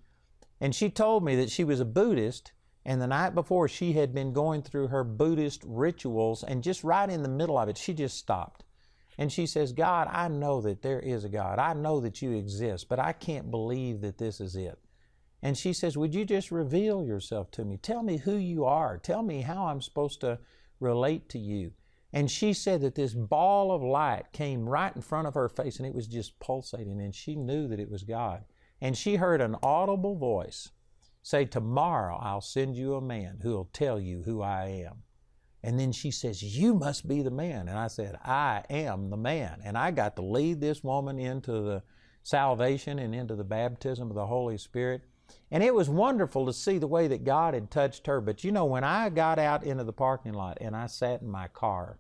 And 0.61 0.75
she 0.75 0.89
told 0.89 1.25
me 1.25 1.37
that 1.37 1.51
she 1.51 1.65
was 1.65 1.81
a 1.81 1.85
Buddhist. 1.85 2.53
And 2.85 3.03
the 3.03 3.09
night 3.09 3.35
before, 3.35 3.67
she 3.67 3.95
had 3.95 4.15
been 4.15 4.33
going 4.33 4.63
through 4.63 4.89
her 4.89 5.03
Buddhist 5.03 5.63
rituals. 5.67 6.45
And 6.45 6.63
just 6.63 6.85
right 6.85 7.11
in 7.11 7.23
the 7.23 7.29
middle 7.29 7.59
of 7.59 7.69
it, 7.69 7.77
she 7.77 7.93
just 7.93 8.17
stopped. 8.17 8.63
And 9.19 9.33
she 9.33 9.47
says, 9.47 9.73
God, 9.73 10.09
I 10.11 10.29
know 10.29 10.61
that 10.61 10.83
there 10.83 11.01
is 11.01 11.25
a 11.25 11.29
God. 11.29 11.59
I 11.59 11.73
know 11.73 12.01
that 12.01 12.23
you 12.23 12.33
exist, 12.33 12.89
but 12.89 12.99
I 12.99 13.13
can't 13.13 13.51
believe 13.51 14.03
that 14.03 14.19
this 14.19 14.41
is 14.41 14.55
it. 14.57 14.79
And 15.43 15.57
she 15.57 15.73
says, 15.73 15.97
Would 15.97 16.15
you 16.15 16.25
just 16.25 16.51
reveal 16.51 17.05
yourself 17.05 17.51
to 17.53 17.65
me? 17.65 17.77
Tell 17.77 18.03
me 18.03 18.19
who 18.19 18.37
you 18.37 18.65
are. 18.65 18.99
Tell 18.99 19.23
me 19.23 19.43
how 19.43 19.67
I'm 19.67 19.81
supposed 19.81 20.21
to 20.21 20.39
relate 20.81 21.29
to 21.31 21.39
you. 21.39 21.73
And 22.13 22.31
she 22.31 22.53
said 22.53 22.81
that 22.81 22.95
this 22.95 23.15
ball 23.15 23.73
of 23.73 23.83
light 23.83 24.33
came 24.33 24.69
right 24.69 24.95
in 24.95 25.03
front 25.03 25.27
of 25.27 25.35
her 25.35 25.49
face 25.49 25.79
and 25.79 25.87
it 25.87 25.95
was 25.95 26.07
just 26.07 26.39
pulsating, 26.39 27.01
and 27.01 27.15
she 27.15 27.37
knew 27.37 27.69
that 27.69 27.81
it 27.81 27.91
was 27.91 28.05
God. 28.05 28.45
And 28.81 28.97
she 28.97 29.17
heard 29.17 29.41
an 29.41 29.57
audible 29.63 30.17
voice 30.17 30.71
say, 31.23 31.45
Tomorrow 31.45 32.19
I'll 32.23 32.41
send 32.41 32.77
you 32.77 32.95
a 32.95 33.01
man 33.01 33.41
who'll 33.43 33.71
tell 33.73 33.99
you 34.01 34.23
who 34.23 34.43
I 34.43 34.85
am. 34.87 35.03
And 35.63 35.81
then 35.81 35.91
she 35.91 36.11
says, 36.11 36.43
You 36.43 36.75
must 36.75 37.09
be 37.09 37.23
the 37.23 37.31
man. 37.31 37.69
And 37.69 37.77
I 37.77 37.89
said, 37.89 38.17
I 38.25 38.63
am 38.71 39.11
the 39.11 39.17
man. 39.17 39.61
And 39.65 39.77
I 39.77 39.91
got 39.91 40.15
to 40.17 40.23
lead 40.23 40.61
this 40.61 40.85
woman 40.85 41.19
into 41.19 41.51
the 41.51 41.83
salvation 42.23 42.99
and 42.99 43.15
into 43.15 43.35
the 43.35 43.45
baptism 43.45 44.09
of 44.09 44.15
the 44.15 44.27
Holy 44.27 44.59
Spirit. 44.59 45.03
And 45.51 45.63
it 45.63 45.75
was 45.75 45.89
wonderful 45.89 46.47
to 46.47 46.53
see 46.53 46.79
the 46.79 46.87
way 46.87 47.09
that 47.09 47.25
God 47.25 47.55
had 47.55 47.71
touched 47.71 48.07
her. 48.07 48.21
But 48.21 48.45
you 48.45 48.53
know, 48.53 48.65
when 48.65 48.85
I 48.85 49.09
got 49.11 49.39
out 49.39 49.65
into 49.65 49.85
the 49.85 49.93
parking 49.93 50.35
lot 50.35 50.59
and 50.61 50.75
I 50.75 50.87
sat 50.87 51.23
in 51.23 51.31
my 51.31 51.49
car, 51.49 51.99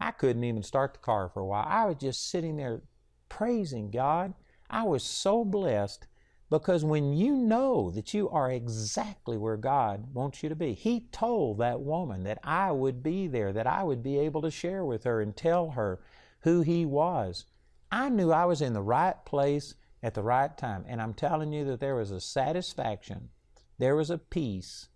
I 0.00 0.10
couldn't 0.10 0.44
even 0.44 0.62
start 0.62 0.94
the 0.94 1.00
car 1.00 1.28
for 1.28 1.40
a 1.40 1.46
while. 1.46 1.66
I 1.66 1.86
was 1.86 1.96
just 1.96 2.30
sitting 2.30 2.56
there 2.56 2.82
praising 3.28 3.90
God. 3.90 4.34
I 4.68 4.82
was 4.82 5.02
so 5.02 5.44
blessed 5.44 6.06
because 6.50 6.84
when 6.84 7.14
you 7.14 7.34
know 7.34 7.90
that 7.90 8.12
you 8.12 8.28
are 8.28 8.50
exactly 8.50 9.38
where 9.38 9.56
God 9.56 10.12
wants 10.12 10.42
you 10.42 10.48
to 10.48 10.54
be, 10.54 10.74
He 10.74 11.08
told 11.10 11.58
that 11.58 11.80
woman 11.80 12.24
that 12.24 12.38
I 12.44 12.70
would 12.70 13.02
be 13.02 13.26
there, 13.26 13.52
that 13.52 13.66
I 13.66 13.82
would 13.82 14.02
be 14.02 14.18
able 14.18 14.42
to 14.42 14.50
share 14.50 14.84
with 14.84 15.04
her 15.04 15.20
and 15.20 15.36
tell 15.36 15.70
her 15.70 16.00
who 16.40 16.60
He 16.60 16.84
was. 16.84 17.46
I 17.90 18.08
knew 18.08 18.30
I 18.30 18.44
was 18.44 18.60
in 18.60 18.72
the 18.72 18.82
right 18.82 19.16
place 19.24 19.74
at 20.04 20.14
the 20.14 20.22
right 20.22 20.56
time. 20.56 20.84
And 20.86 21.02
I'm 21.02 21.14
telling 21.14 21.52
you 21.52 21.64
that 21.64 21.80
there 21.80 21.96
was 21.96 22.12
a 22.12 22.20
satisfaction, 22.20 23.30
there 23.78 23.96
was 23.96 24.10
a 24.10 24.18
peace 24.18 24.88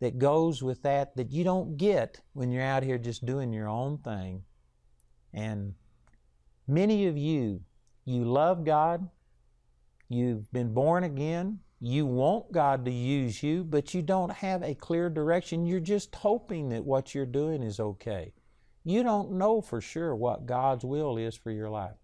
that 0.00 0.18
goes 0.18 0.62
with 0.62 0.82
that 0.84 1.16
that 1.16 1.30
you 1.30 1.44
don't 1.44 1.76
get 1.76 2.22
when 2.32 2.50
you're 2.50 2.62
out 2.62 2.82
here 2.82 2.96
just 2.96 3.26
doing 3.26 3.52
your 3.52 3.68
own 3.68 3.98
thing. 3.98 4.44
And 5.34 5.74
many 6.66 7.06
of 7.06 7.18
you, 7.18 7.60
you 8.06 8.24
love 8.24 8.64
God, 8.64 9.10
You've 10.12 10.50
been 10.52 10.74
born 10.74 11.04
again. 11.04 11.60
You 11.78 12.04
want 12.04 12.50
God 12.50 12.84
to 12.84 12.90
use 12.90 13.44
you, 13.44 13.62
but 13.62 13.94
you 13.94 14.02
don't 14.02 14.32
have 14.32 14.60
a 14.60 14.74
clear 14.74 15.08
direction. 15.08 15.64
You're 15.64 15.78
just 15.78 16.12
hoping 16.16 16.70
that 16.70 16.84
what 16.84 17.14
you're 17.14 17.24
doing 17.24 17.62
is 17.62 17.78
okay. 17.78 18.32
You 18.82 19.04
don't 19.04 19.38
know 19.38 19.60
for 19.60 19.80
sure 19.80 20.16
what 20.16 20.46
God's 20.46 20.84
will 20.84 21.16
is 21.16 21.36
for 21.36 21.52
your 21.52 21.70
life. 21.70 21.99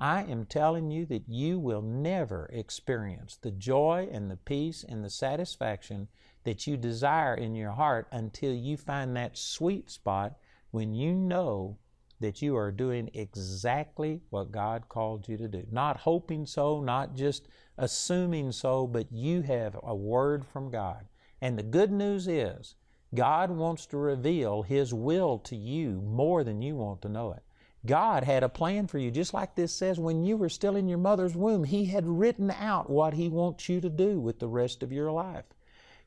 I 0.00 0.22
am 0.22 0.46
telling 0.46 0.92
you 0.92 1.06
that 1.06 1.28
you 1.28 1.58
will 1.58 1.82
never 1.82 2.48
experience 2.52 3.36
the 3.36 3.50
joy 3.50 4.08
and 4.12 4.30
the 4.30 4.36
peace 4.36 4.84
and 4.88 5.04
the 5.04 5.10
satisfaction 5.10 6.06
that 6.44 6.68
you 6.68 6.76
desire 6.76 7.34
in 7.34 7.56
your 7.56 7.72
heart 7.72 8.06
until 8.12 8.54
you 8.54 8.76
find 8.76 9.16
that 9.16 9.36
sweet 9.36 9.90
spot 9.90 10.36
when 10.70 10.94
you 10.94 11.12
know 11.12 11.78
that 12.20 12.40
you 12.40 12.56
are 12.56 12.70
doing 12.70 13.10
exactly 13.12 14.20
what 14.30 14.52
God 14.52 14.88
called 14.88 15.28
you 15.28 15.36
to 15.36 15.48
do. 15.48 15.66
Not 15.70 15.96
hoping 15.96 16.46
so, 16.46 16.80
not 16.80 17.16
just 17.16 17.48
assuming 17.76 18.52
so, 18.52 18.86
but 18.86 19.10
you 19.10 19.42
have 19.42 19.76
a 19.82 19.96
word 19.96 20.46
from 20.46 20.70
God. 20.70 21.06
And 21.40 21.58
the 21.58 21.64
good 21.64 21.90
news 21.90 22.28
is, 22.28 22.76
God 23.14 23.50
wants 23.50 23.86
to 23.86 23.96
reveal 23.96 24.62
His 24.62 24.94
will 24.94 25.38
to 25.40 25.56
you 25.56 26.00
more 26.02 26.44
than 26.44 26.62
you 26.62 26.76
want 26.76 27.02
to 27.02 27.08
know 27.08 27.32
it. 27.32 27.42
God 27.86 28.24
had 28.24 28.42
a 28.42 28.48
plan 28.48 28.86
for 28.86 28.98
you, 28.98 29.10
just 29.10 29.32
like 29.32 29.54
this 29.54 29.72
says, 29.72 29.98
when 29.98 30.22
you 30.22 30.36
were 30.36 30.48
still 30.48 30.76
in 30.76 30.88
your 30.88 30.98
mother's 30.98 31.36
womb, 31.36 31.64
He 31.64 31.86
had 31.86 32.06
written 32.06 32.50
out 32.50 32.90
what 32.90 33.14
He 33.14 33.28
wants 33.28 33.68
you 33.68 33.80
to 33.80 33.88
do 33.88 34.18
with 34.18 34.38
the 34.38 34.48
rest 34.48 34.82
of 34.82 34.92
your 34.92 35.12
life. 35.12 35.44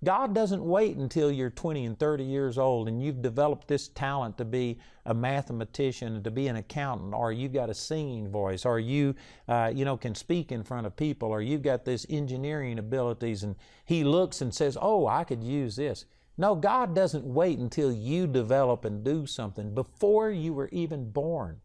God 0.03 0.33
doesn't 0.33 0.65
wait 0.65 0.97
until 0.97 1.31
you're 1.31 1.51
20 1.51 1.85
and 1.85 1.99
30 1.99 2.23
years 2.23 2.57
old 2.57 2.87
and 2.87 3.03
you've 3.03 3.21
developed 3.21 3.67
this 3.67 3.87
talent 3.87 4.35
to 4.39 4.45
be 4.45 4.79
a 5.05 5.13
mathematician, 5.13 6.23
to 6.23 6.31
be 6.31 6.47
an 6.47 6.55
accountant, 6.55 7.13
or 7.13 7.31
you've 7.31 7.53
got 7.53 7.69
a 7.69 7.73
singing 7.75 8.27
voice, 8.27 8.65
or 8.65 8.79
you, 8.79 9.13
uh, 9.47 9.71
you 9.73 9.85
know, 9.85 9.97
can 9.97 10.15
speak 10.15 10.51
in 10.51 10.63
front 10.63 10.87
of 10.87 10.95
people, 10.95 11.29
or 11.29 11.41
you've 11.41 11.61
got 11.61 11.85
this 11.85 12.07
engineering 12.09 12.79
abilities, 12.79 13.43
and 13.43 13.55
He 13.85 14.03
looks 14.03 14.41
and 14.41 14.53
says, 14.53 14.75
"Oh, 14.81 15.05
I 15.05 15.23
could 15.23 15.43
use 15.43 15.75
this." 15.75 16.05
No, 16.37 16.55
God 16.55 16.95
doesn't 16.95 17.25
wait 17.25 17.59
until 17.59 17.91
you 17.91 18.27
develop 18.27 18.85
and 18.85 19.03
do 19.03 19.25
something. 19.25 19.73
Before 19.75 20.31
you 20.31 20.53
were 20.53 20.69
even 20.71 21.11
born, 21.11 21.61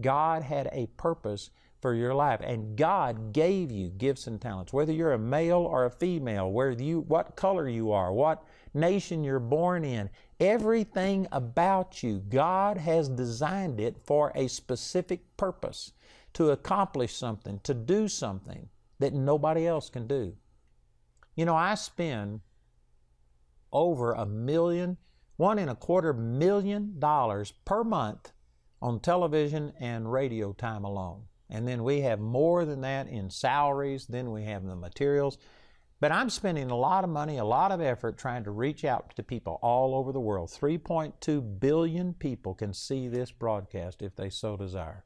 God 0.00 0.42
had 0.42 0.68
a 0.72 0.86
purpose 0.96 1.50
for 1.80 1.94
your 1.94 2.14
life. 2.14 2.40
And 2.42 2.76
God 2.76 3.32
gave 3.32 3.70
you 3.70 3.88
gifts 3.90 4.26
and 4.26 4.40
talents, 4.40 4.72
whether 4.72 4.92
you're 4.92 5.12
a 5.12 5.18
male 5.18 5.58
or 5.58 5.84
a 5.84 5.90
female, 5.90 6.50
whether 6.50 6.82
you, 6.82 7.00
what 7.00 7.36
color 7.36 7.68
you 7.68 7.92
are, 7.92 8.12
what 8.12 8.42
nation 8.74 9.22
you're 9.22 9.38
born 9.38 9.84
in, 9.84 10.10
everything 10.40 11.26
about 11.32 12.02
you, 12.02 12.22
God 12.28 12.76
has 12.78 13.08
designed 13.08 13.80
it 13.80 13.96
for 14.04 14.32
a 14.34 14.48
specific 14.48 15.36
purpose 15.36 15.92
to 16.34 16.50
accomplish 16.50 17.14
something, 17.14 17.60
to 17.62 17.74
do 17.74 18.08
something 18.08 18.68
that 18.98 19.14
nobody 19.14 19.66
else 19.66 19.88
can 19.88 20.06
do. 20.06 20.34
You 21.34 21.44
know, 21.44 21.56
I 21.56 21.74
spend 21.74 22.40
over 23.72 24.12
a 24.12 24.26
million, 24.26 24.96
one 25.36 25.58
and 25.58 25.70
a 25.70 25.74
quarter 25.74 26.12
million 26.12 26.98
dollars 26.98 27.52
per 27.64 27.84
month 27.84 28.32
on 28.80 29.00
television 29.00 29.72
and 29.80 30.12
radio 30.12 30.52
time 30.52 30.84
alone. 30.84 31.22
And 31.48 31.66
then 31.66 31.84
we 31.84 32.00
have 32.00 32.18
more 32.18 32.64
than 32.64 32.80
that 32.80 33.08
in 33.08 33.30
salaries, 33.30 34.06
then 34.06 34.32
we 34.32 34.44
have 34.44 34.64
the 34.64 34.76
materials. 34.76 35.38
But 35.98 36.12
I'm 36.12 36.28
spending 36.28 36.70
a 36.70 36.76
lot 36.76 37.04
of 37.04 37.10
money, 37.10 37.38
a 37.38 37.44
lot 37.44 37.72
of 37.72 37.80
effort 37.80 38.18
trying 38.18 38.44
to 38.44 38.50
reach 38.50 38.84
out 38.84 39.14
to 39.16 39.22
people 39.22 39.58
all 39.62 39.94
over 39.94 40.12
the 40.12 40.20
world. 40.20 40.50
3.2 40.50 41.58
billion 41.58 42.12
people 42.12 42.54
can 42.54 42.74
see 42.74 43.08
this 43.08 43.32
broadcast 43.32 44.02
if 44.02 44.14
they 44.14 44.28
so 44.28 44.56
desire. 44.56 45.04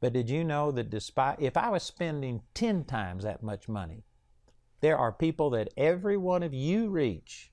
But 0.00 0.12
did 0.12 0.30
you 0.30 0.44
know 0.44 0.70
that 0.70 0.90
despite, 0.90 1.40
if 1.40 1.56
I 1.56 1.68
was 1.70 1.82
spending 1.82 2.42
10 2.54 2.84
times 2.84 3.24
that 3.24 3.42
much 3.42 3.68
money, 3.68 4.04
there 4.80 4.96
are 4.96 5.12
people 5.12 5.50
that 5.50 5.74
every 5.76 6.16
one 6.16 6.42
of 6.42 6.54
you 6.54 6.88
reach 6.88 7.50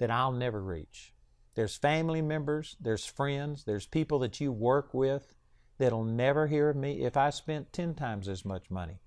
that 0.00 0.10
I'll 0.10 0.32
never 0.32 0.60
reach. 0.60 1.12
There's 1.54 1.76
family 1.76 2.22
members, 2.22 2.76
there's 2.80 3.04
friends, 3.04 3.64
there's 3.64 3.86
people 3.86 4.18
that 4.20 4.40
you 4.40 4.50
work 4.50 4.94
with 4.94 5.34
that'll 5.78 6.04
never 6.04 6.46
hear 6.46 6.70
of 6.70 6.76
me 6.76 7.02
if 7.02 7.16
I 7.16 7.30
spent 7.30 7.72
10 7.72 7.94
times 7.94 8.26
as 8.26 8.44
much 8.44 8.70
money. 8.70 9.00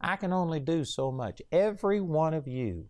I 0.00 0.16
can 0.16 0.32
only 0.32 0.58
do 0.58 0.84
so 0.84 1.12
much. 1.12 1.42
Every 1.52 2.00
one 2.00 2.32
of 2.32 2.48
you, 2.48 2.88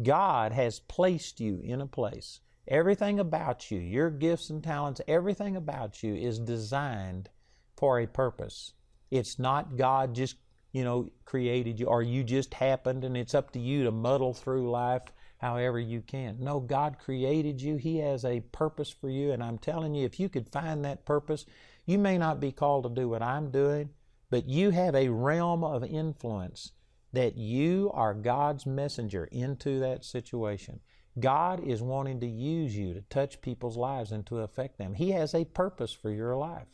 God 0.00 0.52
has 0.52 0.78
placed 0.78 1.40
you 1.40 1.60
in 1.62 1.80
a 1.80 1.86
place. 1.86 2.40
Everything 2.68 3.18
about 3.18 3.70
you, 3.70 3.78
your 3.78 4.10
gifts 4.10 4.48
and 4.48 4.62
talents, 4.62 5.00
everything 5.08 5.56
about 5.56 6.04
you 6.04 6.14
is 6.14 6.38
designed 6.38 7.30
for 7.76 7.98
a 7.98 8.06
purpose. 8.06 8.74
It's 9.10 9.40
not 9.40 9.76
God 9.76 10.14
just, 10.14 10.36
you 10.72 10.84
know, 10.84 11.10
created 11.24 11.80
you 11.80 11.86
or 11.86 12.02
you 12.02 12.22
just 12.22 12.54
happened 12.54 13.02
and 13.02 13.16
it's 13.16 13.34
up 13.34 13.50
to 13.52 13.58
you 13.58 13.84
to 13.84 13.90
muddle 13.90 14.34
through 14.34 14.70
life 14.70 15.02
however 15.38 15.78
you 15.78 16.00
can. 16.00 16.36
No, 16.40 16.60
God 16.60 16.98
created 16.98 17.60
you. 17.60 17.76
He 17.76 17.98
has 17.98 18.24
a 18.24 18.40
purpose 18.40 18.90
for 18.90 19.08
you. 19.08 19.32
And 19.32 19.42
I'm 19.42 19.58
telling 19.58 19.94
you, 19.94 20.04
if 20.04 20.18
you 20.18 20.28
could 20.28 20.48
find 20.48 20.84
that 20.84 21.04
purpose, 21.04 21.44
you 21.84 21.98
may 21.98 22.18
not 22.18 22.40
be 22.40 22.52
called 22.52 22.84
to 22.84 22.90
do 22.90 23.08
what 23.08 23.22
I'm 23.22 23.50
doing, 23.50 23.90
but 24.30 24.48
you 24.48 24.70
have 24.70 24.94
a 24.94 25.08
realm 25.08 25.62
of 25.62 25.84
influence 25.84 26.72
that 27.12 27.36
you 27.36 27.90
are 27.94 28.12
God's 28.14 28.66
messenger 28.66 29.24
into 29.32 29.80
that 29.80 30.04
situation. 30.04 30.80
God 31.18 31.66
is 31.66 31.80
wanting 31.80 32.20
to 32.20 32.26
use 32.26 32.76
you 32.76 32.92
to 32.92 33.00
touch 33.02 33.40
people's 33.40 33.76
lives 33.76 34.12
and 34.12 34.26
to 34.26 34.40
affect 34.40 34.76
them. 34.76 34.94
He 34.94 35.12
has 35.12 35.34
a 35.34 35.44
purpose 35.44 35.92
for 35.92 36.10
your 36.10 36.36
life. 36.36 36.66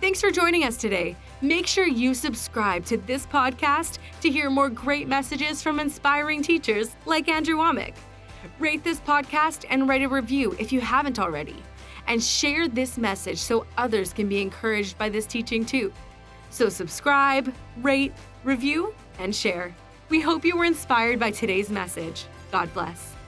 Thanks 0.00 0.22
for 0.22 0.30
joining 0.30 0.64
us 0.64 0.78
today. 0.78 1.14
Make 1.42 1.66
sure 1.66 1.86
you 1.86 2.14
subscribe 2.14 2.86
to 2.86 2.96
this 2.96 3.26
podcast 3.26 3.98
to 4.22 4.30
hear 4.30 4.48
more 4.48 4.70
great 4.70 5.08
messages 5.08 5.62
from 5.62 5.78
inspiring 5.78 6.40
teachers 6.42 6.96
like 7.04 7.28
Andrew 7.28 7.56
Wommack. 7.56 7.92
Rate 8.58 8.82
this 8.82 8.98
podcast 8.98 9.66
and 9.68 9.86
write 9.86 10.02
a 10.02 10.08
review 10.08 10.56
if 10.58 10.72
you 10.72 10.80
haven't 10.80 11.18
already. 11.18 11.62
And 12.06 12.22
share 12.22 12.66
this 12.66 12.96
message 12.96 13.36
so 13.36 13.66
others 13.76 14.14
can 14.14 14.26
be 14.26 14.40
encouraged 14.40 14.96
by 14.96 15.10
this 15.10 15.26
teaching 15.26 15.66
too. 15.66 15.92
So 16.48 16.70
subscribe, 16.70 17.52
rate, 17.82 18.14
review, 18.42 18.94
and 19.18 19.36
share. 19.36 19.74
We 20.08 20.22
hope 20.22 20.46
you 20.46 20.56
were 20.56 20.64
inspired 20.64 21.20
by 21.20 21.30
today's 21.30 21.68
message. 21.68 22.24
God 22.50 22.72
bless. 22.72 23.19